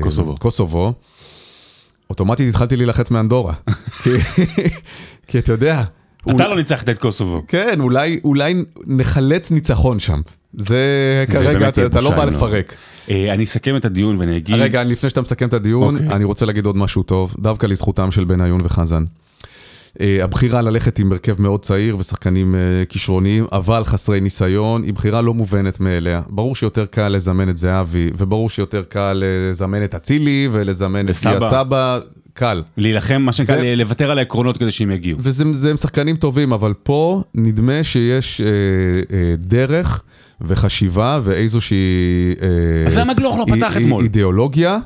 [0.00, 0.34] קוסובו.
[0.34, 0.92] וקוסובו,
[2.10, 3.54] אוטומטית התחלתי להילחץ מאנדורה.
[5.28, 5.82] כי, אתה יודע,
[6.30, 7.42] אתה לא ניצחת את קוסובו.
[7.48, 7.80] כן,
[8.24, 10.20] אולי, נחלץ ניצחון שם.
[10.54, 12.30] זה כרגע, אתה, לא בא לא.
[12.30, 12.74] לפרק.
[13.10, 14.54] אה, אני אסכם את הדיון ואני אגיד...
[14.54, 16.08] רגע, לפני שאתה מסכם את הדיון, אוקיי.
[16.08, 19.04] אני רוצה להגיד עוד משהו טוב, דווקא לזכותם של בניון וחזן.
[20.00, 25.22] אה, הבחירה ללכת עם הרכב מאוד צעיר ושחקנים אה, כישרוניים, אבל חסרי ניסיון, היא בחירה
[25.22, 26.22] לא מובנת מאליה.
[26.28, 31.16] ברור שיותר קל לזמן את זהבי, וברור שיותר קל לזמן את אצילי ולזמן את.
[31.22, 31.98] דיה סבא,
[32.34, 32.62] קל.
[32.76, 35.18] להילחם, מה שנקרא, ו- לוותר על העקרונות כדי שהם יגיעו.
[35.22, 38.46] וזה זה הם שחקנים טובים, אבל פה נדמה שיש אה,
[39.16, 40.02] אה, דרך
[40.40, 41.76] וחשיבה ואיזושהי...
[42.42, 44.02] אה, אז למה גלוך לא פתח אתמול?
[44.04, 44.78] אידיאולוגיה,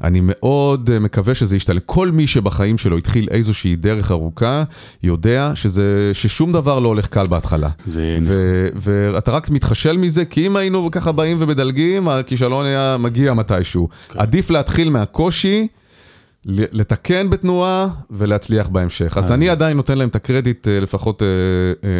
[0.00, 1.78] ואני מאוד מקווה שזה ישתלם.
[1.86, 4.62] כל מי שבחיים שלו התחיל איזושהי דרך ארוכה,
[5.02, 7.68] יודע שזה, ששום דבר לא הולך קל בהתחלה.
[8.24, 13.34] זה- ו- ואתה רק מתחשל מזה, כי אם היינו ככה באים ומדלגים, הכישלון היה מגיע
[13.34, 13.88] מתישהו.
[14.12, 14.18] כן.
[14.18, 15.66] עדיף להתחיל מהקושי.
[16.46, 19.18] לתקן בתנועה ולהצליח בהמשך.
[19.18, 21.26] אז אני עדיין נותן להם את הקרדיט אה, לפחות אה,
[21.84, 21.90] אה,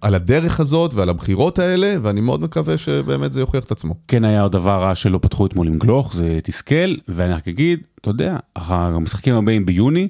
[0.00, 3.94] על הדרך הזאת ועל הבחירות האלה, ואני מאוד מקווה שבאמת זה יוכיח את עצמו.
[4.08, 7.80] כן היה עוד דבר רע שלא פתחו אתמול עם גלוך, זה תסכל, ואני רק אגיד,
[8.00, 10.08] אתה יודע, המשחקים הבאים ביוני,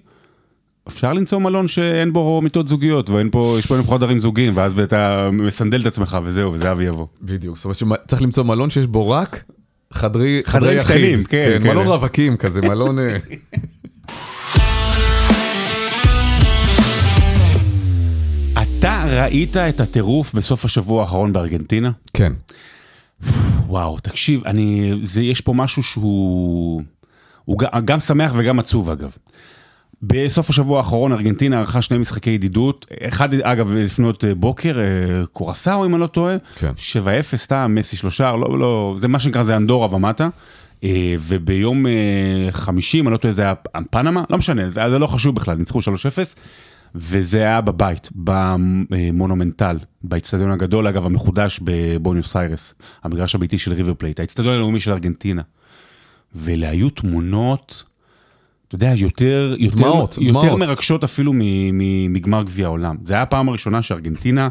[0.88, 5.30] אפשר למצוא מלון שאין בו מיטות זוגיות, ואין פה, יש פה חדרים זוגיים, ואז אתה
[5.32, 7.06] מסנדל את עצמך וזהו, וזהבי יבוא.
[7.22, 9.44] בדיוק, זאת אומרת שצריך למצוא מלון שיש בו רק
[9.92, 10.96] חדרי, חדרי יחיד.
[10.96, 11.68] קטנים, כן, כן.
[11.68, 12.98] מלון רווקים כזה, מלון...
[12.98, 13.16] אה,
[18.62, 21.90] אתה ראית את הטירוף בסוף השבוע האחרון בארגנטינה?
[22.14, 22.32] כן.
[23.66, 26.82] וואו, תקשיב, אני, זה, יש פה משהו שהוא,
[27.44, 29.16] הוא גם, גם שמח וגם עצוב אגב.
[30.02, 35.86] בסוף השבוע האחרון ארגנטינה ערכה שני משחקי ידידות, אחד אגב לפנות אה, בוקר, אה, קורסאו
[35.86, 36.72] אם אני לא טועה, כן.
[37.32, 40.28] 7-0 סתם, מסי שלושה, לא, לא, זה מה שנקרא זה אנדורה ומטה.
[40.84, 41.86] אה, וביום
[42.50, 43.54] חמישי, אם אני לא טועה, זה היה
[43.90, 45.82] פנמה, לא משנה, זה, זה לא חשוב בכלל, ניצחו 3-0,
[46.94, 54.20] וזה היה בבית, במונומנטל, באיצטדיון הגדול, אגב, המחודש בבוניוס איירס, המגרש הביתי של ריבר פלייט,
[54.20, 55.42] האיצטדיון הלאומי של ארגנטינה.
[56.34, 57.84] ואלה היו תמונות,
[58.68, 60.58] אתה יודע, יותר, יותר, דמעות, יותר דמעות.
[60.58, 61.32] מרגשות אפילו
[62.10, 62.96] מגמר גביע העולם.
[63.04, 64.48] זה היה הפעם הראשונה שארגנטינה,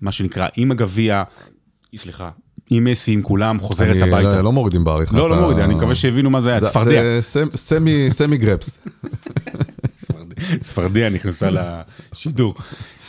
[0.00, 1.22] מה שנקרא, עם הגביע,
[1.96, 2.30] סליחה,
[2.70, 4.36] עם מסי, עם כולם, חוזרת אני הביתה.
[4.36, 5.16] לא- לא מורידים בעריכה.
[5.16, 6.90] לא, לא אתה- מוריד, אני מקווה שהבינו מה זה היה, צפרדע.
[6.90, 8.78] זה סמ- סמי- סמי גרפס.
[10.60, 11.48] צפרדע נכנסה
[12.12, 12.54] לשידור.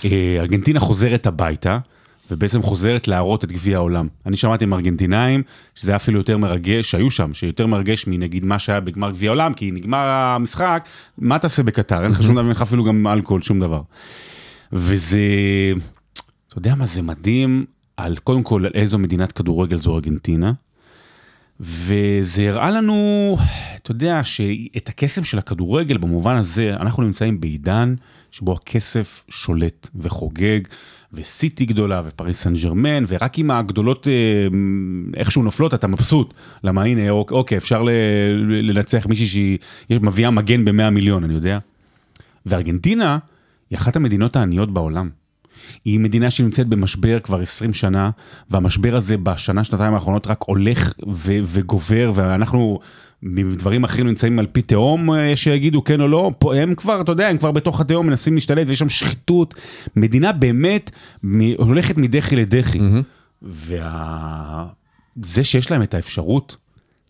[0.06, 0.10] אה,
[0.40, 1.80] ארגנטינה חוזרת הביתה,
[2.32, 4.08] ובעצם חוזרת להראות את גביע העולם.
[4.26, 5.44] אני שמעתי עם ארגנטינאים,
[5.76, 9.54] שזה היה אפילו יותר מרגש, שהיו שם, שיותר מרגש מנגיד מה שהיה בגמר גביע העולם,
[9.54, 10.86] כי נגמר המשחק,
[11.18, 12.04] מה תעשה בקטר?
[12.04, 13.82] אין לך שום דבר, אין לך אפילו גם אלכוהול, שום דבר.
[14.74, 15.18] וזה,
[16.48, 17.66] אתה יודע מה, זה מדהים,
[17.98, 20.52] על קודם כל על איזו מדינת כדורגל זו ארגנטינה.
[21.60, 23.38] וזה הראה לנו,
[23.76, 27.96] אתה יודע, שאת הקסם של הכדורגל במובן הזה, אנחנו נמצאים בעידן
[28.32, 30.60] שבו הכסף שולט וחוגג,
[31.14, 34.14] וסיטי גדולה ופריס סן ג'רמן, ורק אם הגדולות אה,
[35.20, 36.34] איכשהו נופלות אתה מבסוט.
[36.64, 37.82] למה הנה, אוק- אוקיי, אפשר
[38.64, 39.58] לנצח מישהי שהיא
[40.02, 41.60] מביאה מגן ב-100 מיליון, אני יודע.
[42.46, 43.18] וארגנטינה
[43.70, 45.10] היא אחת המדינות העניות בעולם.
[45.86, 48.10] היא מדינה שנמצאת במשבר כבר 20 שנה,
[48.50, 50.94] והמשבר הזה בשנה, שנתיים האחרונות רק הולך
[51.46, 52.80] וגובר, ואנחנו
[53.24, 57.12] מדברים אחרים נמצאים על פי תהום, אה, שיגידו כן או לא, פה הם כבר, אתה
[57.12, 59.54] יודע, הם כבר בתוך התהום מנסים להשתלט, ויש שם שחיתות.
[59.96, 60.92] מדינה באמת
[61.58, 62.80] הולכת מדחי לדחי.
[63.44, 66.58] וזה שיש להם את האפשרות,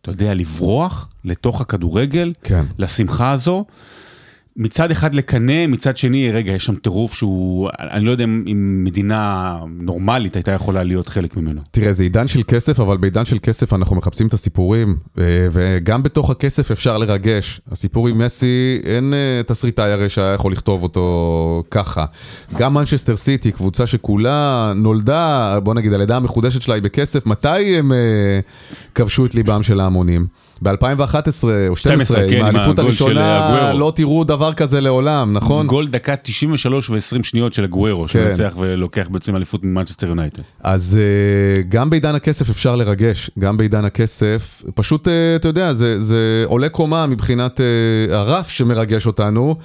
[0.02, 2.66] אתה יודע, לברוח לתוך הכדורגל, כן.
[2.78, 3.66] לשמחה הזו,
[4.62, 9.58] מצד אחד לקנא, מצד שני, רגע, יש שם טירוף שהוא, אני לא יודע אם מדינה
[9.80, 11.62] נורמלית הייתה יכולה להיות חלק ממנו.
[11.72, 16.04] תראה, זה עידן של כסף, אבל בעידן של כסף אנחנו מחפשים את הסיפורים, אה, וגם
[16.04, 17.62] בתוך הכסף אפשר לרגש.
[17.72, 22.06] הסיפור עם מסי, אין אה, תסריטאי הרי שהיה יכול לכתוב אותו ככה.
[22.58, 27.92] גם מנצ'סטר סיטי, קבוצה שכולה נולדה, בוא נגיד, הלידה המחודשת שלה היא בכסף, מתי הם
[27.92, 27.98] אה,
[28.96, 30.42] כבשו את ליבם של ההמונים?
[30.62, 33.74] ב-2011 או 12, כן, עם האליפות הראשונה.
[33.74, 35.68] לא תראו דבר כזה לעולם, נכון?
[35.68, 38.08] גול דקה 93 ו-20 שניות של אגוורו, כן.
[38.08, 40.42] שמנצח ולוקח בעצם אליפות ממנצ'סטר יונייטד.
[40.64, 46.00] אז אה, גם בעידן הכסף אפשר לרגש, גם בעידן הכסף, פשוט, אה, אתה יודע, זה,
[46.00, 49.56] זה עולה קומה מבחינת אה, הרף שמרגש אותנו.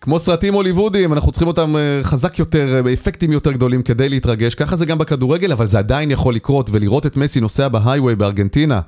[0.00, 4.54] כמו סרטים הוליוודיים, אנחנו צריכים אותם uh, חזק יותר, uh, באפקטים יותר גדולים כדי להתרגש,
[4.54, 8.80] ככה זה גם בכדורגל, אבל זה עדיין יכול לקרות, ולראות את מסי נוסע בהייווי בארגנטינה,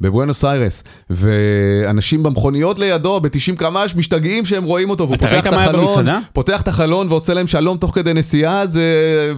[0.00, 6.06] בבואנוס איירס, ואנשים במכוניות לידו, ב-90 קמ"ש, משתגעים שהם רואים אותו, והוא פותח את החלון?
[6.32, 8.82] פותח את החלון ועושה להם שלום תוך כדי נסיעה, זה...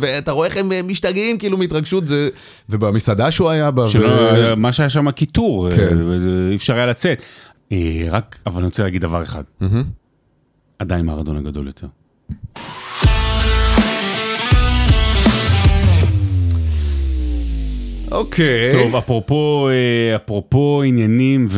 [0.01, 2.29] ואתה רואה איך הם אה, משתגעים כאילו מהתרגשות, זה...
[2.69, 5.99] ובמסעדה שהוא היה בה, שלא, מה שהיה שם קיטור, כן.
[5.99, 7.23] אה, אי אפשר היה לצאת.
[7.73, 10.06] אה, רק, אבל אני רוצה להגיד דבר אחד, מהמם.
[10.79, 11.87] עדיין מרדונה גדול יותר.
[18.11, 18.73] אוקיי.
[18.73, 21.49] טוב, אפרופו, אה, אפרופו עניינים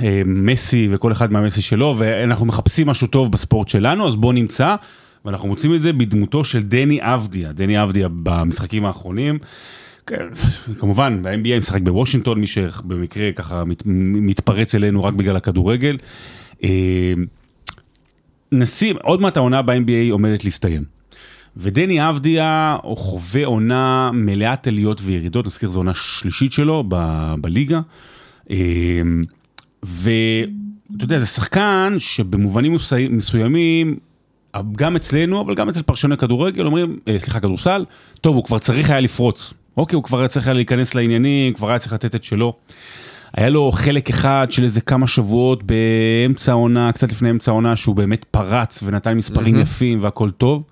[0.00, 4.76] ומסי וכל אחד מהמסי שלו, ואנחנו מחפשים משהו טוב בספורט שלנו, אז בואו נמצא,
[5.24, 7.52] ואנחנו מוצאים את זה בדמותו של דני אבדיה.
[7.52, 9.38] דני אבדיה במשחקים האחרונים.
[10.06, 10.26] כן,
[10.78, 15.96] כמובן, ב-NBA משחק בוושינגטון, מי שבמקרה ככה מת, מתפרץ אלינו רק בגלל הכדורגל.
[16.64, 17.12] אה,
[18.52, 20.84] נשים, עוד מעט העונה ב-NBA עומדת להסתיים.
[21.56, 27.80] ודני אבדיה הוא חווה עונה מלאת עליות וירידות, נזכיר זו עונה שלישית שלו ב- בליגה.
[28.50, 28.56] אה,
[29.82, 32.76] ואתה יודע, זה שחקן שבמובנים
[33.10, 33.96] מסוימים,
[34.76, 37.84] גם אצלנו, אבל גם אצל פרשני כדורגל, אומרים, אה, סליחה, כדורסל,
[38.20, 39.54] טוב, הוא כבר צריך היה לפרוץ.
[39.76, 42.56] אוקיי, הוא כבר היה צריך היה להיכנס לעניינים, כבר היה צריך לתת את שלו.
[43.36, 47.96] היה לו חלק אחד של איזה כמה שבועות באמצע העונה, קצת לפני אמצע העונה, שהוא
[47.96, 50.62] באמת פרץ ונתן מספרים יפים והכל טוב.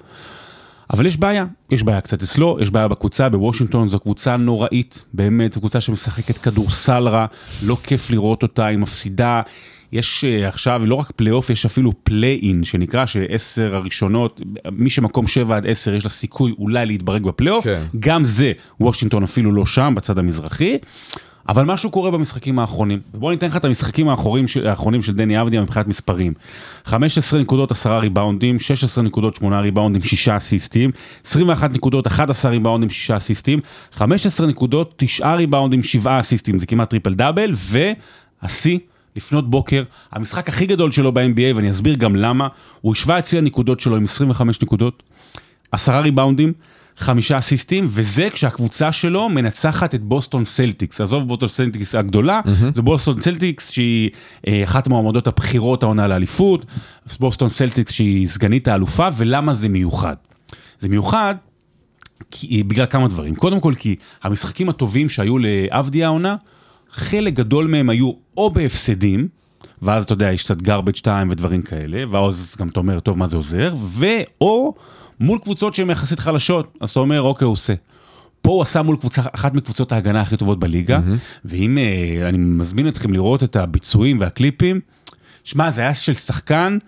[0.90, 5.53] אבל יש בעיה, יש בעיה קצת אצלו, יש בעיה בקבוצה, בוושינגטון זו קבוצה נוראית, באמת,
[5.53, 7.27] זו קבוצה שמשחקת כדורסל רע,
[7.62, 9.42] לא כיף לראות אותה, היא מפסידה.
[9.92, 14.40] יש אה, עכשיו לא רק פלייאוף, יש אפילו play-in, שנקרא שעשר הראשונות,
[14.73, 17.83] מי שמקום 7 עד 10 יש לה סיכוי אולי להתברג בפלייאוף, כן.
[18.01, 20.79] גם זה, וושינגטון אפילו לא שם, בצד המזרחי.
[21.49, 23.01] אבל משהו קורה במשחקים האחרונים.
[23.15, 26.35] בוא ניתן לך את המשחקים האחרונים של, האחרונים של דני אבדיה מבחינת מספרים.
[26.85, 30.91] 15 נקודות 10 ריבאונדים, 16 נקודות 8 ריבאונדים 6 אסיסטים,
[31.27, 33.61] 21 נקודות 11 ריבאונדים 6 אסיסטים,
[33.93, 37.55] 15 נקודות 9 ריבאונדים 7 אסיסטים, זה כמעט triple double,
[38.43, 38.79] והשיא
[39.17, 39.83] לפנות בוקר,
[40.13, 42.49] המשחק הכי גדול שלו ב-NBA ואני אסביר גם למה,
[42.81, 45.03] הוא השווה את שיא הנקודות שלו עם 25 נקודות,
[45.73, 46.53] 10 ריבאונדים,
[46.99, 51.01] חמישה אסיסטים, וזה כשהקבוצה שלו מנצחת את בוסטון סלטיקס.
[51.01, 52.41] עזוב בוסטון סלטיקס הגדולה,
[52.75, 54.11] זה בוסטון סלטיקס שהיא
[54.47, 56.67] אה, אחת המועמדות הבכירות העונה לאליפות,
[57.21, 60.17] בוסטון סלטיקס שהיא סגנית האלופה, ולמה זה מיוחד?
[60.79, 61.35] זה מיוחד
[62.31, 63.35] כי, בגלל כמה דברים.
[63.35, 66.37] קודם כל כי המשחקים הטובים שהיו לאבדיה העונה,
[66.91, 69.29] חלק גדול מהם היו או בהפסדים,
[69.83, 73.27] ואז אתה יודע, יש קצת garbage time ודברים כאלה, ואז גם אתה אומר, טוב, מה
[73.27, 73.75] זה עוזר?
[73.81, 74.75] ואו
[75.21, 77.75] מול קבוצות שהן יחסית חלשות, אז אתה אומר, אוקיי, הוא עושה.
[78.43, 80.99] פה הוא עשה מול קבוצה, אחת מקבוצות ההגנה הכי טובות בליגה,
[81.45, 84.81] ואם אה, אני מזמין אתכם לראות את הביצועים והקליפים,
[85.45, 86.79] שמע, זה היה של שחקן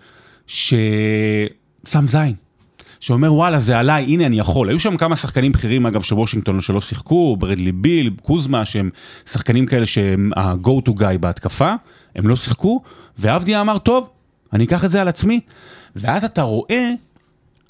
[0.46, 2.34] ששם זין.
[3.00, 6.60] שאומר וואלה זה עליי הנה אני יכול היו שם כמה שחקנים בכירים אגב של וושינגטון
[6.60, 8.90] שלא שיחקו ברדלי ביל קוזמה שהם
[9.30, 11.74] שחקנים כאלה שהם ה-go to guy בהתקפה
[12.16, 12.82] הם לא שיחקו
[13.18, 14.08] ועבדיה אמר טוב
[14.52, 15.40] אני אקח את זה על עצמי
[15.96, 16.90] ואז אתה רואה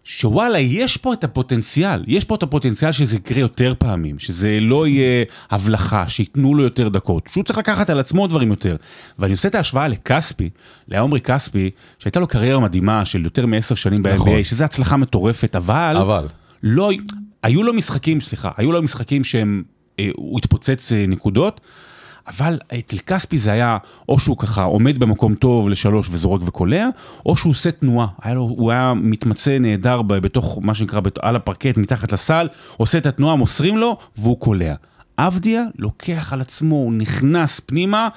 [0.04, 4.86] שוואלה, יש פה את הפוטנציאל, יש פה את הפוטנציאל שזה יקרה יותר פעמים, שזה לא
[4.86, 8.76] יהיה הבלחה, שייתנו לו יותר דקות, שהוא צריך לקחת על עצמו דברים יותר.
[9.18, 10.50] ואני עושה את ההשוואה לכספי,
[10.88, 14.32] לעומרי כספי, שהייתה לו קריירה מדהימה של יותר מעשר שנים נכון.
[14.32, 15.96] ב-NBA, שזה הצלחה מטורפת, אבל...
[16.00, 16.26] אבל.
[16.62, 16.90] לא,
[17.42, 19.62] היו לו משחקים, סליחה, היו לו משחקים שהם,
[19.98, 21.60] אה, הוא התפוצץ אה, נקודות,
[22.28, 26.88] אבל אצל כספי זה היה, או שהוא ככה עומד במקום טוב לשלוש וזורק וקולע,
[27.26, 31.76] או שהוא עושה תנועה, היה לו, הוא היה מתמצא נהדר בתוך מה שנקרא, על הפרקט,
[31.76, 34.74] מתחת לסל, עושה את התנועה, מוסרים לו, והוא קולע.
[35.16, 38.08] עבדיה לוקח על עצמו, הוא נכנס פנימה,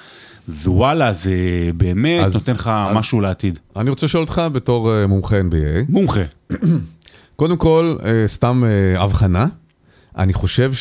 [0.48, 1.32] ווואלה, זה
[1.76, 3.58] באמת אז- נותן לך אז- משהו לעתיד.
[3.76, 5.84] אני רוצה לשאול אותך בתור אה, מומחה NBA.
[5.88, 6.20] מומחה.
[7.36, 9.46] קודם כל, אה, סתם אה, הבחנה,
[10.18, 10.72] אני חושב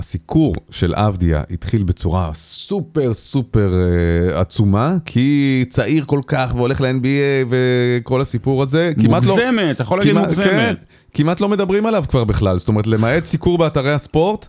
[0.00, 7.48] הסיקור של אבדיה התחיל בצורה סופר סופר אה, עצומה, כי צעיר כל כך והולך ל-NBA
[7.50, 9.36] וכל הסיפור הזה, כמעט לא...
[9.36, 10.44] מוגזמת, אתה יכול להגיד כמעט- מוגזמת.
[10.46, 10.74] כן,
[11.14, 14.48] כמעט לא מדברים עליו כבר בכלל, זאת אומרת, למעט סיקור באתרי הספורט,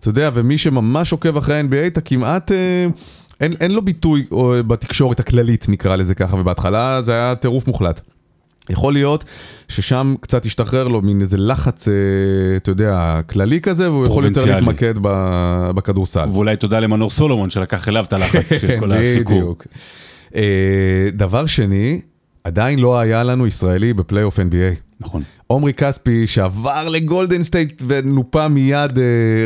[0.00, 2.52] אתה יודע, ומי שממש עוקב אחרי ה-NBA, אתה כמעט...
[2.52, 2.86] אה,
[3.40, 8.00] אין, אין לו ביטוי או, בתקשורת הכללית, נקרא לזה ככה, ובהתחלה זה היה טירוף מוחלט.
[8.70, 9.24] יכול להיות
[9.68, 11.94] ששם קצת השתחרר לו מין איזה לחץ, אה,
[12.56, 14.44] אתה יודע, כללי כזה, והוא יכול יותר.
[14.44, 14.94] להתמקד
[15.74, 16.28] בכדורסל.
[16.32, 18.90] ואולי תודה למנור סולומון שלקח אליו את הלחץ של כל.
[18.90, 19.66] כן, בדיוק.
[20.34, 20.42] אה,
[21.12, 22.00] דבר שני,
[22.44, 24.76] עדיין לא היה לנו ישראלי בפלייאוף NBA.
[25.00, 25.22] נכון.
[25.46, 29.04] עומרי כספי שעבר לגולדן סטייט ונופה מיד אה,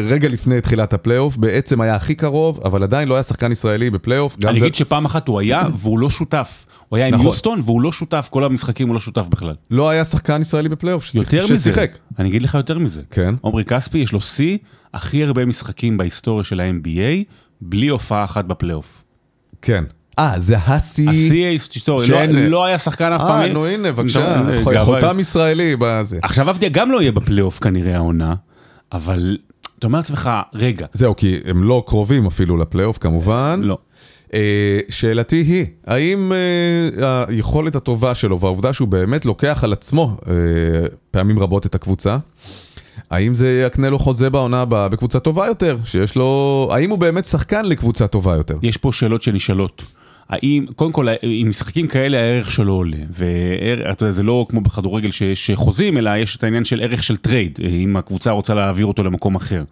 [0.09, 4.37] רגע לפני תחילת הפלייאוף, בעצם היה הכי קרוב, אבל עדיין לא היה שחקן ישראלי בפלייאוף.
[4.45, 6.67] אני זה- אגיד שפעם אחת הוא היה והוא לא שותף.
[6.89, 7.27] הוא היה עם נכון.
[7.27, 9.55] יוסטון והוא לא שותף, כל המשחקים הוא לא שותף בכלל.
[9.71, 11.99] לא היה שחקן ישראלי בפלייאוף ששיח- יותר מזה, ששיחק.
[12.19, 13.03] אני אגיד לך יותר מזה.
[13.11, 13.35] כן.
[13.41, 14.59] עומרי כספי יש לו שיא
[14.95, 17.25] הכי הרבה משחקים בהיסטוריה של ה-NBA,
[17.61, 19.05] בלי הופעה אחת בפלייאוף.
[19.63, 19.85] כן.
[20.19, 21.11] אה, זה השיא.
[21.11, 23.43] השיא ההיסטורי, שאין- לא- לא היה שחקן אף פעם.
[23.43, 24.43] אה, נו הנה, בבקשה.
[24.85, 26.19] חותם ישראלי בזה.
[26.23, 28.35] עכשיו אבדיה גם לא יהיה בפלייאוף כנראה העונה,
[28.93, 29.39] אבל
[29.79, 33.61] אתה אומר לעצמך, רגע, זהו, כי הם לא קרובים אפילו לפלייאוף כמובן.
[33.63, 33.79] לא.
[34.35, 40.35] אה, שאלתי היא, האם אה, היכולת הטובה שלו והעובדה שהוא באמת לוקח על עצמו אה,
[41.11, 42.17] פעמים רבות את הקבוצה,
[43.11, 47.25] האם זה יקנה לו חוזה בעונה הבאה בקבוצה טובה יותר, שיש לו, האם הוא באמת
[47.25, 48.57] שחקן לקבוצה טובה יותר?
[48.63, 49.83] יש פה שאלות שנשאלות.
[50.29, 55.51] האם, קודם כל, עם משחקים כאלה הערך שלו עולה, וזה זה לא כמו בכדורגל שיש
[55.55, 59.35] חוזים, אלא יש את העניין של ערך של טרייד, אם הקבוצה רוצה להעביר אותו למקום
[59.35, 59.65] אחר.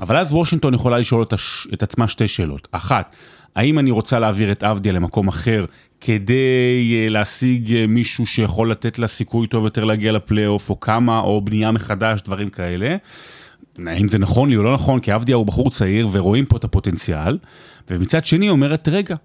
[0.00, 1.68] אבל אז וושינגטון יכולה לשאול את, הש...
[1.74, 2.68] את עצמה שתי שאלות.
[2.72, 3.16] אחת,
[3.56, 5.64] האם אני רוצה להעביר את אבדיה למקום אחר
[6.00, 11.18] כדי אה, להשיג אה, מישהו שיכול לתת לה סיכוי טוב יותר להגיע לפלייאוף, או כמה,
[11.18, 12.96] או בנייה מחדש, דברים כאלה.
[13.86, 16.64] האם זה נכון לי או לא נכון, כי אבדיה הוא בחור צעיר ורואים פה את
[16.64, 17.38] הפוטנציאל,
[17.90, 19.16] ומצד שני אומרת, רגע,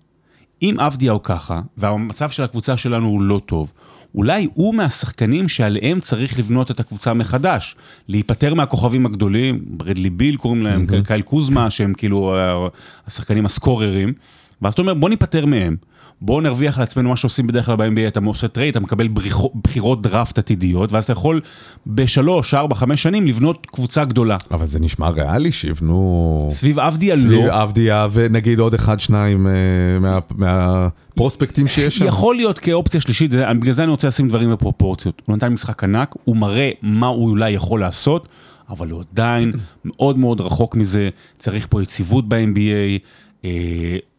[0.62, 3.72] אם אבדיה הוא ככה, והמצב של הקבוצה שלנו הוא לא טוב,
[4.16, 7.76] אולי הוא מהשחקנים שעליהם צריך לבנות את הקבוצה מחדש,
[8.08, 11.08] להיפטר מהכוכבים הגדולים, ברדלי ביל קוראים להם, mm-hmm.
[11.08, 12.68] קייל קוזמה, שהם כאילו אה,
[13.08, 14.14] השחקנים הסקוררים,
[14.62, 15.76] ואז אתה אומר בוא ניפטר מהם,
[16.22, 20.02] בוא נרוויח לעצמנו מה שעושים בדרך כלל ב-NBA, אתה עושה טרייד, אתה מקבל בריחו- בחירות
[20.02, 21.42] דראפט עתידיות, ואז אתה יכול
[21.88, 24.38] בשלוש, ארבע, חמש שנים לבנות קבוצה גדולה.
[24.52, 26.80] אבל זה נשמע ריאלי שיבנו סביב
[27.16, 27.64] סביב לא.
[27.64, 29.52] אבדיה ונגיד עוד אחד שניים אה,
[30.00, 32.06] מה- מהפרוספקטים שיש שם.
[32.08, 35.22] יכול להיות כאופציה שלישית, בגלל זה אני רוצה לשים דברים בפרופורציות.
[35.26, 38.28] הוא נתן משחק ענק, הוא מראה מה הוא אולי יכול לעשות,
[38.70, 39.52] אבל הוא עדיין
[39.86, 43.00] מאוד מאוד רחוק מזה, צריך פה יציבות ב-NBA.
[43.46, 44.11] אה, כ-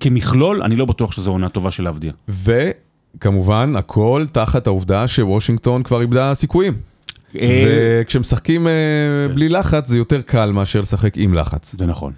[0.00, 2.12] כמכלול, אני לא בטוח שזו עונה טובה של אבדיה.
[2.28, 6.74] וכמובן הכל תחת העובדה שוושינגטון כבר איבדה סיכויים.
[7.40, 8.72] אה, וכשמשחקים אה,
[9.34, 11.74] בלי לחץ זה יותר קל מאשר לשחק עם לחץ.
[11.78, 12.12] זה נכון.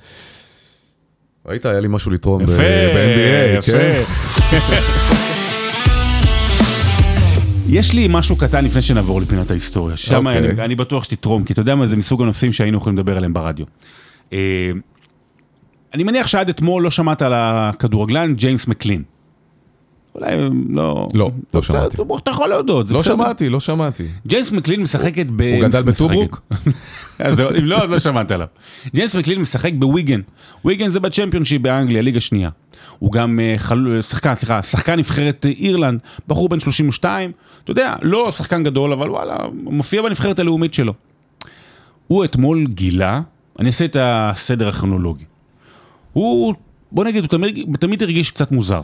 [1.47, 4.03] ראית, היה לי משהו לתרום ב-NBA, כן?
[7.69, 10.39] יש לי משהו קטן לפני שנעבור לפינת ההיסטוריה, שם אוקיי.
[10.39, 13.35] אני, אני בטוח שתתרום, כי אתה יודע מה, זה מסוג הנושאים שהיינו יכולים לדבר עליהם
[13.35, 13.67] ברדיו.
[15.89, 19.03] אה, אני מניח שעד אתמול לא שמעת על הכדורגלן ג'יימס מקלין.
[20.15, 21.09] אולי אה, לא...
[21.15, 21.97] לא, לא שמעתי.
[22.19, 23.03] אתה יכול להודות, לא.
[23.03, 24.05] שמעתי, לא שמעתי.
[24.27, 25.43] ג'יימס מקלין משחק ב...
[25.43, 25.83] הוא גדל.
[25.83, 26.41] בטוברוק?
[27.19, 28.47] אז אם לא, אז לא שמעת עליו.
[28.95, 30.21] ג'יימס מקלין משחק בוויגן.
[30.65, 32.51] וויגן זה בצ'מפיונשיפ באנגליה, ליגה שנייה.
[32.99, 34.03] הוא גם אה.
[34.03, 37.33] שחקן, סליחה, שחקן נבחרת אה, אירלנד, בחור בן 32,
[37.65, 40.95] אתה יודע, לא שחקן גדול, אבל וואלה, מופיע בנבחרת הלאומית שלו.
[42.07, 43.21] הוא אתמול גילה,
[43.59, 45.25] אני אעשה את הסדר הכרונולוגי.
[46.19, 46.55] הוא,
[46.93, 48.83] בוא נגיד, הוא תמיד, תמיד הרגיש קצת מוזר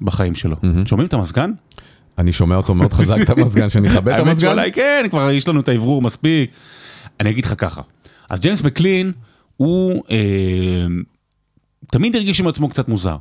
[0.00, 0.56] בחיים שלו.
[0.86, 1.52] שומעים את המזגן?
[2.18, 4.48] אני שומע אותו מאוד חזק, את המזגן, שאני אכבד את האמת המזגן.
[4.48, 6.50] שאולי כן, כבר יש לנו את האוורור מספיק.
[7.20, 7.82] אני אגיד לך ככה,
[8.28, 9.12] אז ג'יימס מקלין
[9.56, 10.86] הוא אה,
[11.90, 13.16] תמיד הרגיש עם עצמו קצת מוזר.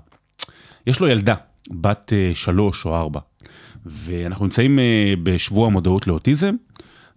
[0.88, 1.36] יש לו ילדה,
[1.71, 3.19] בת אה, שלוש או ארבע,
[3.86, 6.56] ואנחנו נמצאים אה, בשבוע המודעות לאוטיזם,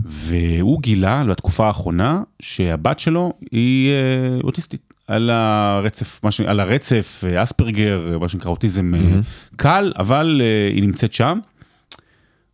[0.01, 4.88] והוא גילה בתקופה האחרונה שהבת שלו היא אה, אוטיסטית.
[5.09, 6.41] על הרצף, מה ש...
[6.41, 9.21] על הרצף, אה, אספרגר, מה שנקרא אוטיזם אה,
[9.57, 11.39] קל, אבל אה, היא נמצאת שם.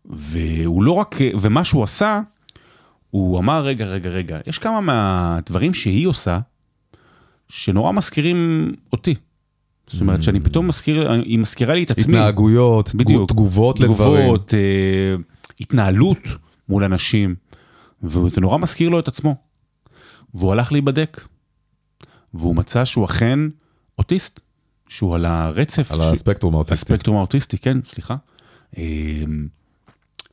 [0.04, 2.20] והוא לא רק, ומה שהוא עשה,
[3.10, 6.38] הוא אמר רגע רגע רגע, יש כמה מהדברים שהיא עושה,
[7.48, 9.14] שנורא מזכירים אותי.
[9.86, 12.02] זאת אומרת שאני פתאום מזכיר, היא מזכירה לי את עצמי.
[12.02, 13.30] התנהגויות, בדיוק.
[13.30, 14.22] תגובות לדברים.
[14.22, 15.14] תגובות, אה,
[15.60, 16.28] התנהלות
[16.68, 17.34] מול אנשים,
[18.02, 19.36] וזה נורא מזכיר לו את עצמו.
[20.34, 21.20] והוא הלך להיבדק,
[22.34, 23.38] והוא מצא שהוא אכן
[23.98, 24.40] אוטיסט,
[24.88, 25.92] שהוא על הרצף.
[25.92, 26.92] על ש- הספקטרום האוטיסטי.
[26.92, 28.16] הספקטרום האוטיסטי, כן, סליחה.
[28.78, 28.82] אה,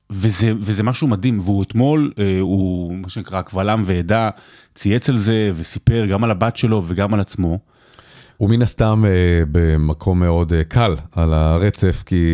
[0.09, 4.29] וזה, וזה משהו מדהים, והוא אתמול, אה, הוא מה שנקרא קבל ועדה,
[4.75, 7.59] צייץ על זה וסיפר גם על הבת שלו וגם על עצמו.
[8.41, 9.11] הוא מן הסתם אה,
[9.51, 12.25] במקום מאוד אה, קל על הרצף, כי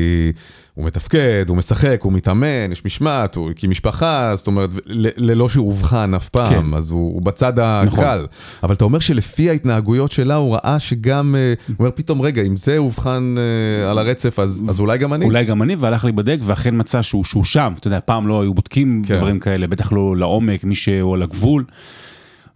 [0.74, 5.50] הוא מתפקד, הוא משחק, הוא מתאמן, יש משמעת, הוא הקים משפחה, זאת אומרת, ל- ללא
[5.50, 6.74] שהוא אובחן אף פעם, כן.
[6.74, 7.86] אז הוא, הוא בצד הקל.
[7.88, 8.26] נכון.
[8.64, 12.56] אבל אתה אומר שלפי ההתנהגויות שלה, הוא ראה שגם, אה, הוא אומר פתאום, רגע, אם
[12.56, 15.26] זה אובחן אה, על הרצף, אז, אז אולי גם אני.
[15.26, 17.74] אולי גם אני, והלך להיבדק, ואכן מצא שהוא, שהוא שם.
[17.80, 19.18] אתה יודע, פעם לא היו בודקים כן.
[19.18, 21.64] דברים כאלה, בטח לא לעומק, מי שהוא על הגבול.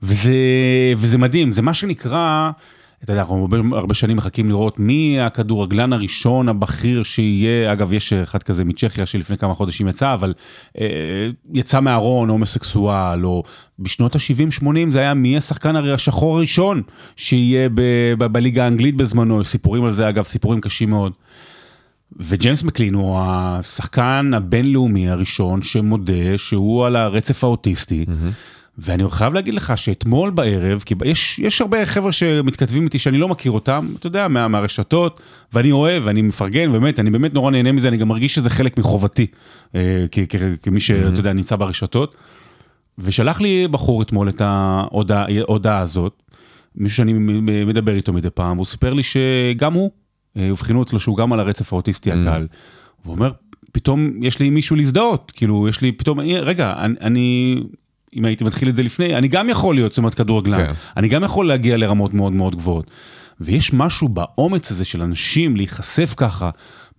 [0.04, 0.32] וזה,
[0.98, 2.52] וזה מדהים, זה מה שנקרא,
[3.04, 8.44] אתה יודע, אנחנו הרבה, שנים מחכים לראות מי הכדורגלן הראשון הבכיר שיהיה, אגב, יש אחד
[8.44, 10.34] כזה מצ'כיה שלפני כמה חודשים יצא, אבל
[10.80, 13.44] אה, יצא מהארון, הומוסקסואל, או
[13.80, 16.82] בשנות ה-70-80 זה היה מי השחקן הרי השחור הראשון
[17.16, 17.82] שיהיה ב,
[18.18, 21.14] ב, בליגה האנגלית בזמנו, סיפורים על זה, אגב, סיפורים קשים מאוד.
[22.20, 28.06] וג'יימס מקלין הוא השחקן הבינלאומי הראשון שמודה שהוא על הרצף האוטיסטי.
[28.78, 33.28] ואני חייב להגיד לך שאתמול בערב, כי יש, יש הרבה חבר'ה שמתכתבים איתי שאני לא
[33.28, 35.22] מכיר אותם, אתה יודע, מה, מהרשתות,
[35.54, 38.78] ואני אוהב, ואני מפרגן, באמת, אני באמת נורא נהנה מזה, אני גם מרגיש שזה חלק
[38.78, 39.28] מחובתי,
[39.76, 42.16] אה, כ- כ- כמי שאתה יודע, נמצא ברשתות.
[42.98, 46.22] ושלח לי בחור אתמול את ההודעה הזאת,
[46.76, 47.14] מישהו שאני
[47.66, 49.92] מדבר איתו מדי פעם, והוא סיפר לי שגם הוא,
[50.38, 52.48] אה, אובחנו אצלו שהוא גם על הרצף האוטיסטי הקל.
[53.06, 53.32] והוא אומר,
[53.72, 57.56] פתאום יש לי מישהו להזדהות, כאילו יש לי פתאום, אה, רגע, אני, אני,
[58.16, 60.74] אם הייתי מתחיל את זה לפני, אני גם יכול להיות, אומרת, כדורגלן, כן.
[60.98, 62.92] אני גם יכול להגיע לרמות מאוד מאוד גבוהות.
[63.42, 66.50] ויש משהו באומץ הזה של אנשים להיחשף ככה,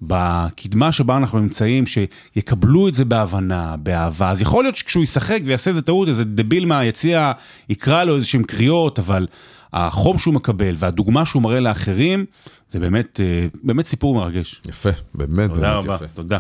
[0.03, 4.31] בקדמה שבה אנחנו נמצאים, שיקבלו את זה בהבנה, באהבה.
[4.31, 7.33] אז יכול להיות שכשהוא ישחק ויעשה איזה טעות, איזה דביל מהיציע
[7.69, 9.27] יקרא לו איזה שהם קריאות, אבל
[9.73, 12.25] החום שהוא מקבל והדוגמה שהוא מראה לאחרים,
[12.69, 14.61] זה באמת, אה, באמת סיפור מרגש.
[14.69, 16.07] יפה, באמת, תודה באמת רבה, יפה.
[16.15, 16.39] תודה.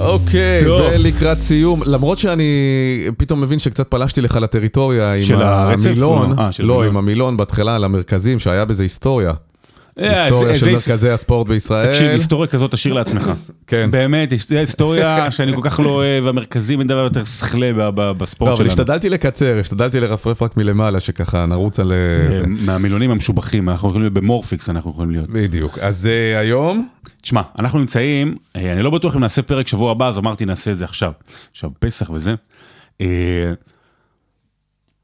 [0.00, 0.82] אוקיי, טוב.
[0.94, 2.44] ולקראת סיום, למרות שאני
[3.16, 5.42] פתאום מבין שקצת פלשתי לך לטריטוריה עם של?
[5.42, 6.88] המילון, לא, אה, של לא, המילון.
[6.88, 9.32] עם המילון בהתחלה, על המרכזים, שהיה בזה היסטוריה.
[10.00, 11.86] אה, היסטוריה זה- של זה- מרכזי הספורט בישראל.
[11.92, 13.32] תקשיב, היסטוריה כזאת תשאיר לעצמך.
[13.66, 13.90] כן.
[13.90, 18.12] באמת, היסטוריה שאני כל כך לא אוהב, המרכזים אין דבר יותר שכלה ב- ב- לא,
[18.12, 18.68] בספורט אבל שלנו.
[18.68, 22.40] השתדלתי לקצר, השתדלתי לרפרף רק מלמעלה, שככה נרוץ על אה, זה.
[22.40, 25.30] אה, מהמילונים המשובחים, אנחנו יכולים להיות במורפיקס, אנחנו יכולים להיות.
[25.30, 25.78] בדיוק.
[25.78, 26.88] אז היום,
[27.28, 30.70] תשמע, אנחנו נמצאים, אה, אני לא בטוח אם נעשה פרק שבוע הבא, אז אמרתי נעשה
[30.70, 31.12] את זה עכשיו.
[31.50, 32.34] עכשיו פסח וזה.
[33.00, 33.52] אה,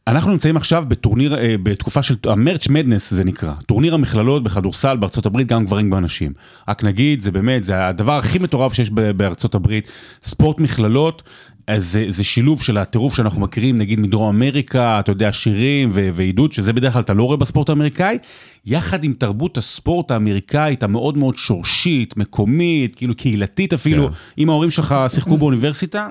[0.06, 4.96] אנחנו נמצאים עכשיו בטורניר, אה, בתקופה של ה March Madness זה נקרא, טורניר המכללות בכדורסל
[4.96, 6.32] בארצות הברית, גם גברים גם נשים.
[6.68, 9.88] רק נגיד, זה באמת, זה הדבר הכי מטורף שיש בארצות הברית,
[10.22, 11.22] ספורט מכללות.
[11.66, 16.10] אז זה, זה שילוב של הטירוף שאנחנו מכירים נגיד מדרום אמריקה, אתה יודע, שירים ו-
[16.14, 18.18] ועידוד, שזה בדרך כלל אתה לא רואה בספורט האמריקאי,
[18.66, 24.14] יחד עם תרבות הספורט האמריקאית המאוד מאוד שורשית, מקומית, כאילו קהילתית אפילו, כן.
[24.38, 26.08] אם ההורים שלך שיחקו באוניברסיטה,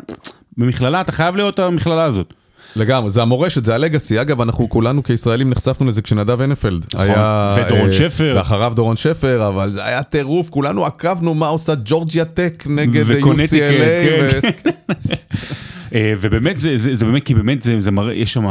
[0.58, 2.34] במכללה אתה חייב להיות המכללה הזאת.
[2.76, 4.22] לגמרי, זה המורשת, זה הלגאסי.
[4.22, 6.86] אגב, אנחנו כולנו כישראלים נחשפנו לזה כשנדב הנפלד.
[6.96, 7.56] היה...
[7.58, 8.34] ודורון אה, שפר.
[8.36, 13.52] ואחריו דורון שפר, אבל זה היה טירוף, כולנו עקבנו מה עושה ג'ורג'יה טק נגד UCLA.
[13.54, 14.40] כן.
[15.94, 18.46] אה, ובאמת זה, זה, זה באמת כי באמת זה, זה מראה יש שם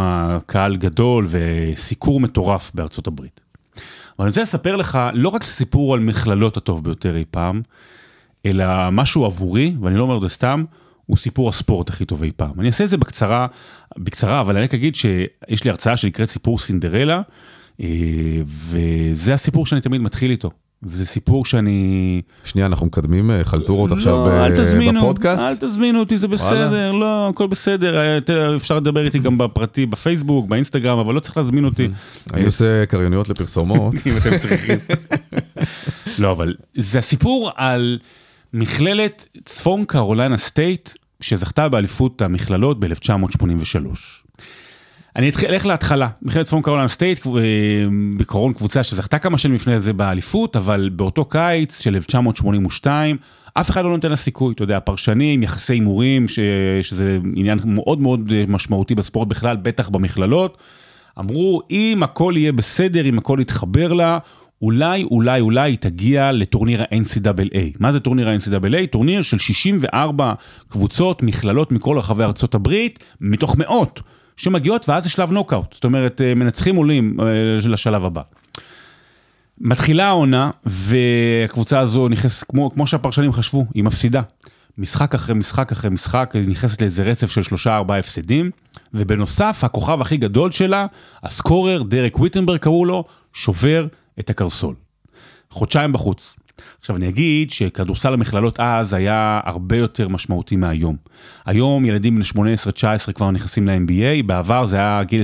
[0.47, 3.41] קהל גדול וסיקור מטורף בארצות הברית.
[4.19, 7.63] אבל אני רוצה לספר לך לא רק סיפור על מכללות הטוב ביותר אי פעם,
[8.47, 10.65] אלא משהו עבורי ואני לא אומר את זה סתם.
[11.07, 12.61] הוא סיפור הספורט הכי טוב אי פעם.
[12.61, 13.47] אני אעשה את זה בקצרה,
[13.99, 17.23] בקצרה, אבל אני רק אגיד שיש לי הרצאה שנקראת סיפור סינדרלה,
[17.81, 17.87] אה,
[18.47, 20.51] וזה הסיפור שאני תמיד מתחיל איתו.
[20.83, 22.23] וזה סיפור שאני...
[22.45, 25.45] שנייה, אנחנו מקדמים אה, חלטורות עכשיו לא, ב- אל תזמינו, בפודקאסט.
[25.45, 30.49] אל תזמינו אותי, זה בסדר, לא, הכל בסדר, אה, אפשר לדבר איתי גם בפרטי, בפייסבוק,
[30.49, 31.89] באינסטגרם, אבל לא צריך להזמין אותי.
[32.35, 33.95] אני עושה קרייניות לפרסומות.
[34.07, 34.79] אם אתם צריכים.
[36.19, 37.99] לא, אבל זה הסיפור על
[38.55, 40.91] מכללת צפון קרוליינה סטייט,
[41.21, 43.87] שזכתה באליפות המכללות ב-1983.
[45.17, 47.33] אני אלך להתחלה, מכללת צפון קרוליינה סטייט, אה,
[48.17, 53.17] בעיקרון קבוצה שזכתה כמה שנים לפני זה באליפות, אבל באותו קיץ של 1982,
[53.55, 56.39] אף אחד לא נותן לה סיכוי, אתה יודע, פרשנים, יחסי הימורים, ש-
[56.83, 60.59] שזה עניין מאוד מאוד משמעותי בספורט בכלל, בטח במכללות.
[61.19, 64.19] אמרו, אם הכל יהיה בסדר, אם הכל יתחבר לה,
[64.63, 67.77] אולי, אולי, אולי תגיע לטורניר ה-NCAA.
[67.81, 68.87] מה זה טורניר ה-NCAA?
[68.91, 70.33] טורניר של 64
[70.69, 74.01] קבוצות, מכללות מכל רחבי ארצות הברית, מתוך מאות,
[74.37, 75.73] שמגיעות, ואז זה שלב נוקאוט.
[75.73, 77.27] זאת אומרת, אה, מנצחים עולים אה,
[77.69, 78.23] לשלב הבא.
[79.61, 84.23] מתחילה העונה, והקבוצה הזו נכנסת, כמו, כמו שהפרשנים חשבו, היא מפסידה.
[84.79, 88.51] משחק אחרי משחק אחרי משחק, היא נכנסת לאיזה רצף של שלושה ארבעה הפסדים,
[88.95, 90.87] ובנוסף, הכוכב הכי גדול שלה,
[91.23, 93.87] הסקורר, דרק ויטנברג קראו לו, שובר
[94.19, 94.75] את הקרסול.
[95.51, 96.37] חודשיים בחוץ.
[96.81, 100.97] עכשיו אני אגיד שכדורסל המכללות אז היה הרבה יותר משמעותי מהיום.
[101.47, 102.55] היום ילדים בני
[103.09, 105.23] 18-19 כבר נכנסים ל-NBA, בעבר זה היה גיל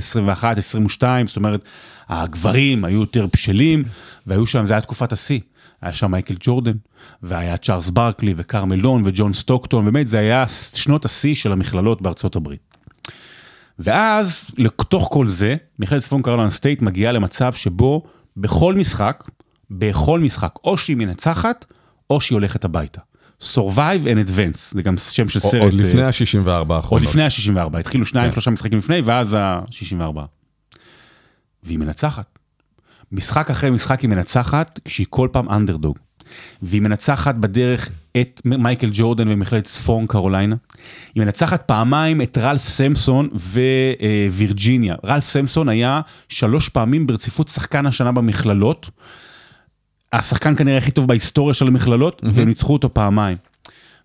[0.99, 1.65] 21-22, זאת אומרת
[2.09, 3.85] הגברים היו יותר בשלים
[4.27, 5.41] והיו שם, זה היה תקופת השיא.
[5.83, 6.77] היה שם מייקל ג'ורדן,
[7.23, 12.37] והיה צ'ארלס ברקלי וקארל מלון וג'ון סטוקטון, באמת זה היה שנות השיא של המכללות בארצות
[12.37, 12.77] הברית.
[13.79, 18.03] ואז לתוך כל זה, מכללת צפון קרוליינה סטייט מגיעה למצב שבו
[18.41, 19.25] בכל משחק,
[19.71, 21.65] בכל משחק, או שהיא מנצחת,
[22.11, 23.01] או שהיא הולכת הביתה.
[23.43, 25.63] survive and advance, זה גם שם של סרט.
[25.63, 26.85] עוד לפני אה, ה-64 האחרונות.
[26.91, 28.33] עוד לפני ה-64, התחילו שניים כן.
[28.33, 30.19] שלושה משחקים לפני ואז ה-64.
[31.63, 32.39] והיא מנצחת.
[33.13, 35.99] משחק אחרי משחק היא מנצחת כשהיא כל פעם אנדרדוג.
[36.63, 40.57] והיא מנצחת בדרך את מייקל ג'ורדן במכללת צפון קרוליינה.
[41.15, 43.29] היא מנצחת פעמיים את רלף סמסון
[44.33, 44.95] ווירג'יניה.
[45.05, 48.91] רלף סמסון היה שלוש פעמים ברציפות שחקן השנה במכללות.
[50.13, 53.37] השחקן כנראה הכי טוב בהיסטוריה של המכללות, והם ניצחו אותו פעמיים.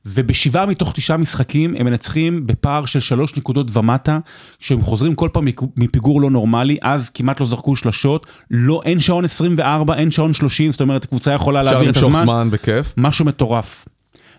[0.06, 4.20] ובשבעה מתוך תשעה משחקים הם מנצחים בפער של שלוש נקודות ומטה,
[4.60, 5.47] שהם חוזרים כל פעם
[5.78, 10.72] מפיגור לא נורמלי, אז כמעט לא זרקו שלשות, לא, אין שעון 24, אין שעון 30,
[10.72, 12.93] זאת אומרת הקבוצה יכולה אפשר להעביר את למשוך הזמן, זמן בכיף.
[12.97, 13.86] משהו מטורף.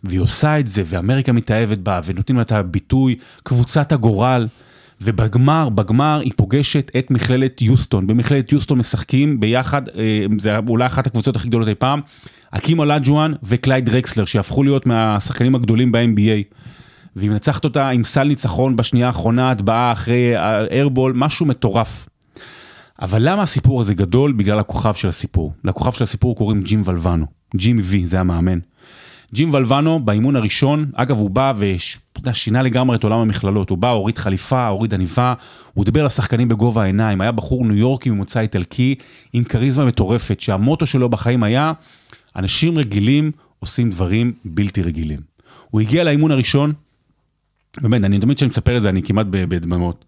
[0.05, 4.47] והיא עושה את זה, ואמריקה מתאהבת בה, ונותנים לה את הביטוי קבוצת הגורל.
[5.05, 8.07] ובגמר, בגמר היא פוגשת את מכללת יוסטון.
[8.07, 12.01] במכללת יוסטון משחקים ביחד, אה, זה אולי אחת הקבוצות הכי גדולות אי פעם,
[12.51, 16.55] אקים אולג'ואן וקלייד דרקסלר, שהפכו להיות מהשחקנים הגדולים ב-NBA.
[17.17, 22.09] והיא מנצחת אותה עם סל ניצחון בשנייה האחרונה, הטבעה אחרי האיירבול, משהו מטורף.
[23.03, 24.33] אבל למה הסיפור הזה גדול?
[24.33, 25.53] בגלל הכוכב של הסיפור.
[25.65, 27.27] לכוכב של הסיפור קוראים ג'ים ולבנו.
[27.57, 28.59] ג'ים וי, זה המאמן.
[29.35, 31.53] ג'ים ולבנו באימון הראשון, אגב הוא בא
[32.25, 35.35] ושינה לגמרי את עולם המכללות, הוא בא, הוריד חליפה, הוריד עניבה,
[35.75, 38.95] הוא דיבר לשחקנים בגובה העיניים, היה בחור ניו יורקי ממוצא איטלקי
[39.33, 41.73] עם כריזמה מטורפת, שהמוטו שלו בחיים היה,
[42.37, 45.21] אנשים רגילים עושים דברים בלתי רגילים.
[45.71, 46.73] הוא הגיע לאימון הראשון,
[47.83, 50.05] באמת, אני תמיד כשאני מספר את זה אני כמעט בדממות.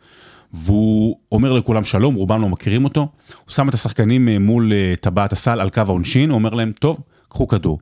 [0.52, 4.94] והוא אומר לכולם שלום, רובם לא מכירים אותו, הוא שם את השחקנים אה, מול אה,
[5.00, 6.98] טבעת הסל על קו העונשין, הוא אומר להם, טוב,
[7.28, 7.78] קחו כדור.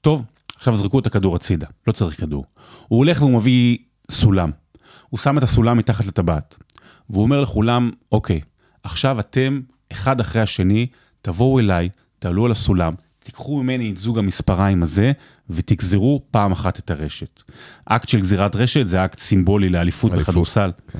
[0.00, 0.22] טוב,
[0.58, 2.44] עכשיו זרקו את הכדור הצידה, לא צריך כדור.
[2.88, 3.78] הוא הולך והוא מביא
[4.10, 4.50] סולם.
[5.08, 6.54] הוא שם את הסולם מתחת לטבעת.
[7.10, 8.40] והוא אומר לכולם, אוקיי,
[8.82, 9.60] עכשיו אתם,
[9.92, 10.86] אחד אחרי השני,
[11.22, 11.88] תבואו אליי,
[12.18, 15.12] תעלו על הסולם, תיקחו ממני את זוג המספריים הזה,
[15.50, 17.42] ותגזרו פעם אחת את הרשת.
[17.84, 20.72] אקט של גזירת רשת זה אקט סימבולי לאליפות אליפות, בכדורסל.
[20.88, 20.98] כן.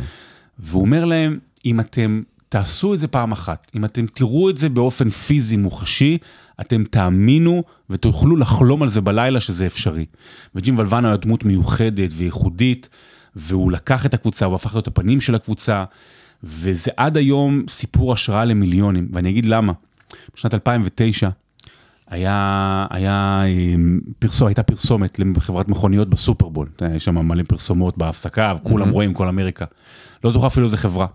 [0.59, 4.69] והוא אומר להם, אם אתם תעשו את זה פעם אחת, אם אתם תראו את זה
[4.69, 6.19] באופן פיזי מוחשי,
[6.61, 10.07] אתם תאמינו ותוכלו לחלום על זה בלילה שזה אפשרי.
[10.55, 12.89] וג'ים ולוואנו היה דמות מיוחדת וייחודית,
[13.37, 15.85] והוא לקח את הקבוצה, הוא הפך להיות הפנים של הקבוצה,
[16.45, 19.73] וזה עד היום סיפור השראה למיליונים, ואני אגיד למה.
[20.35, 21.29] בשנת 2009,
[22.11, 28.91] היה, היה אמ, פרסום, הייתה פרסומת לחברת מכוניות בסופרבול, יש שם מלא פרסומות בהפסקה, וכולם
[28.91, 29.65] רואים, כל אמריקה.
[30.25, 31.07] לא זוכר אפילו איזה חברה.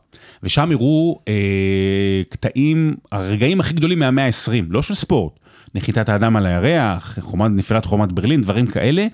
[0.43, 5.39] ושם הראו אה, קטעים, הרגעים הכי גדולים מהמאה ה-20, לא של ספורט,
[5.75, 9.07] נחיתת האדם על הירח, חומת, נפילת חומת ברלין, דברים כאלה,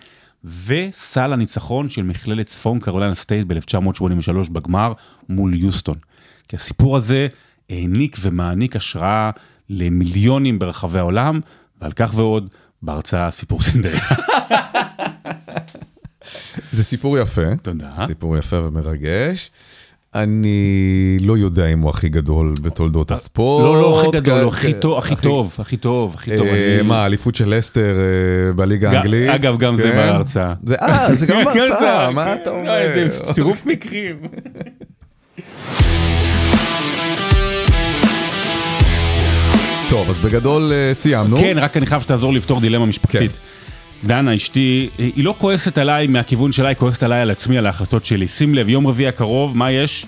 [0.65, 4.93] וסל הניצחון של מכללת צפון קרוליינה סטייט ב-1983 בגמר
[5.29, 5.95] מול יוסטון.
[6.47, 7.27] כי הסיפור הזה
[7.69, 9.31] העניק ומעניק השראה
[9.69, 11.39] למיליונים ברחבי העולם,
[11.81, 12.49] ועל כך ועוד
[12.81, 14.01] בהרצאה סיפור סינדריה.
[16.71, 17.55] זה סיפור יפה.
[17.61, 17.95] תודה.
[18.07, 19.51] סיפור יפה ומרגש.
[20.15, 23.63] אני לא יודע אם הוא הכי גדול בתולדות הספורט.
[23.63, 26.47] לא, לא הכי גדול, כן, הכי כן, טוב, הכי טוב, הכי טוב, הכי טוב.
[26.47, 29.29] אה, מה, אליפות של לסטר אה, בליגה האנגלית?
[29.29, 29.95] אגב, גם זה כן?
[29.95, 30.53] בהרצאה.
[30.63, 33.09] זה, אה, זה גם בהרצאה, מה אתה לא, אומר?
[33.09, 34.15] זה צירוף מקרים.
[39.89, 41.37] טוב, אז בגדול אה, סיימנו.
[41.37, 43.39] כן, רק אני חייב שתעזור לפתור דילמה משפחתית.
[44.03, 48.05] דנה, אשתי, היא לא כועסת עליי מהכיוון שלה, היא כועסת עליי על עצמי, על ההחלטות
[48.05, 48.27] שלי.
[48.27, 50.05] שים לב, יום רביעי הקרוב, מה יש?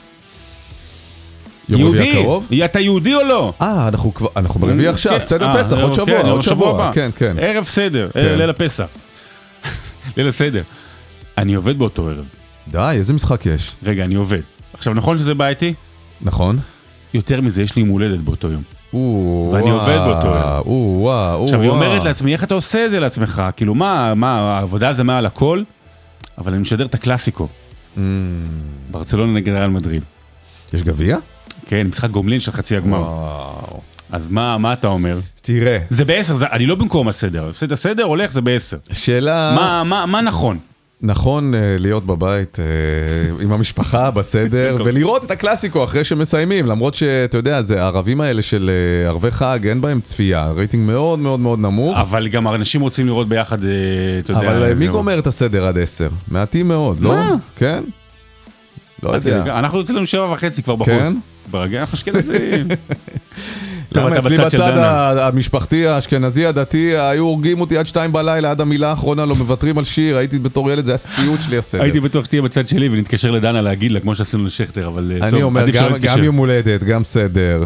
[1.70, 2.10] יום רביעי.
[2.20, 2.48] הקרוב?
[2.66, 3.54] אתה יהודי או לא?
[3.62, 5.26] אה, אנחנו כבר, אנחנו ברביעי עכשיו, כן.
[5.26, 6.92] סדר אה, פסח, עוד ערב- שבוע, כן, עוד שבוע.
[6.94, 7.36] כן, כן.
[7.40, 8.36] ערב סדר, כן.
[8.38, 8.86] ליל הפסח.
[10.18, 10.64] ליל הסדר.
[11.38, 12.26] אני עובד באותו ערב.
[12.68, 13.72] די, איזה משחק יש?
[13.84, 14.42] רגע, אני עובד.
[14.74, 15.74] עכשיו, נכון שזה בעייתי?
[16.22, 16.60] נכון?
[17.14, 18.62] יותר מזה, יש לי יום הולדת באותו יום.
[19.54, 20.34] ואני עובד באותו
[20.66, 21.70] או, עכשיו, היא.
[21.70, 23.42] אומרת לעצמי, איך אתה עושה את זה לעצמך?
[23.56, 25.64] כאילו, מה, מה, העבודה זה מעל הכל?
[26.38, 27.48] אבל אני משדר את הקלאסיקו,
[27.96, 28.00] Mm,
[28.92, 30.04] ברצלונה נגד ריאל מדריד.
[30.74, 31.18] יש גביע?
[31.68, 33.00] כן, משחק גומלין של חצי הגמר.
[33.02, 33.82] וואו.
[34.12, 35.20] אז מה, מה אתה אומר?
[35.42, 37.50] תראה, זה בעשר, זה- אני לא במקום הסדר.
[37.54, 38.78] בסדר, הסדר הולך, זה בעשר.
[38.92, 39.54] שאלה...
[39.56, 40.58] מה, מה, מה נכון?
[41.04, 47.38] נכון אה, להיות בבית אה, עם המשפחה בסדר ולראות את הקלאסיקו אחרי שמסיימים למרות שאתה
[47.38, 48.72] יודע זה הערבים האלה של
[49.04, 53.08] אה, ערבי חג אין בהם צפייה רייטינג מאוד מאוד מאוד נמוך אבל גם אנשים רוצים
[53.08, 53.58] לראות ביחד,
[54.20, 54.52] אתה יודע.
[54.52, 56.10] אבל מי גומר את הסדר עד עשר?
[56.28, 57.16] מעטים מאוד לא?
[57.56, 57.84] כן?
[59.04, 59.60] לא יודע.
[59.60, 60.94] אנחנו יוצאים לנו שבע וחצי כבר בחוץ.
[60.94, 61.14] כן?
[61.52, 62.68] ברגע אנחנו אשכנזים.
[63.96, 64.78] למה אצלי בצד
[65.18, 69.84] המשפחתי האשכנזי הדתי היו הורגים אותי עד שתיים בלילה עד המילה האחרונה לא מוותרים על
[69.84, 71.82] שיר הייתי בתור ילד זה היה סיוט שלי הסדר.
[71.82, 75.32] הייתי בטוח שתהיה בצד שלי ונתקשר לדנה להגיד לה כמו שעשינו לשכטר אבל אה, אני
[75.32, 77.64] טוב, אומר עדיף שלא גם- יום הולדת גם סדר.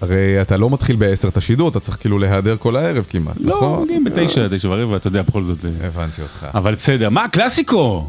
[0.00, 3.56] הרי אתה לא מתחיל בעשר את השידור אתה צריך כאילו להיעדר כל הערב כמעט לא,
[3.56, 3.82] נכון?
[3.82, 5.58] מגיעים בתשע, תשע ורבע, אתה יודע, בכל זאת.
[5.64, 6.46] אה, הבנתי אותך.
[6.54, 8.08] אבל בסדר, מה קלאסיקו?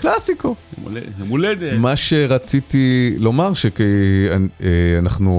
[0.00, 0.54] קלאסיקו.
[1.18, 1.72] יום הולדת.
[1.78, 5.32] מה שרציתי לומר שאנחנו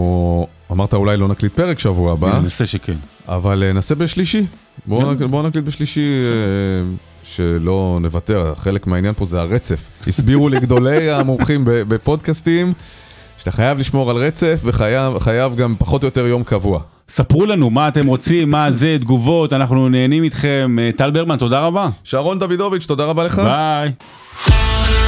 [0.72, 2.32] אמרת אולי לא נקליט פרק שבוע הבא.
[2.32, 2.96] אני מנסה שכן.
[3.28, 4.46] אבל אה, נעשה בשלישי.
[4.86, 5.14] בואו.
[5.14, 5.22] נק...
[5.22, 6.90] בוא נקליט בשלישי, אה,
[7.24, 9.80] שלא נוותר, חלק מהעניין פה זה הרצף.
[10.08, 12.74] הסבירו לי גדולי המומחים בפודקאסטים,
[13.38, 16.82] שאתה חייב לשמור על רצף וחייב חייב גם פחות או יותר יום קבוע.
[17.10, 20.78] ספרו לנו מה אתם רוצים, מה זה, תגובות, אנחנו נהנים איתכם.
[20.82, 21.90] אה, טל ברמן, תודה רבה.
[22.04, 23.40] שרון דוידוביץ', תודה רבה לך.
[23.40, 23.92] ביי.
[24.48, 24.99] Bye.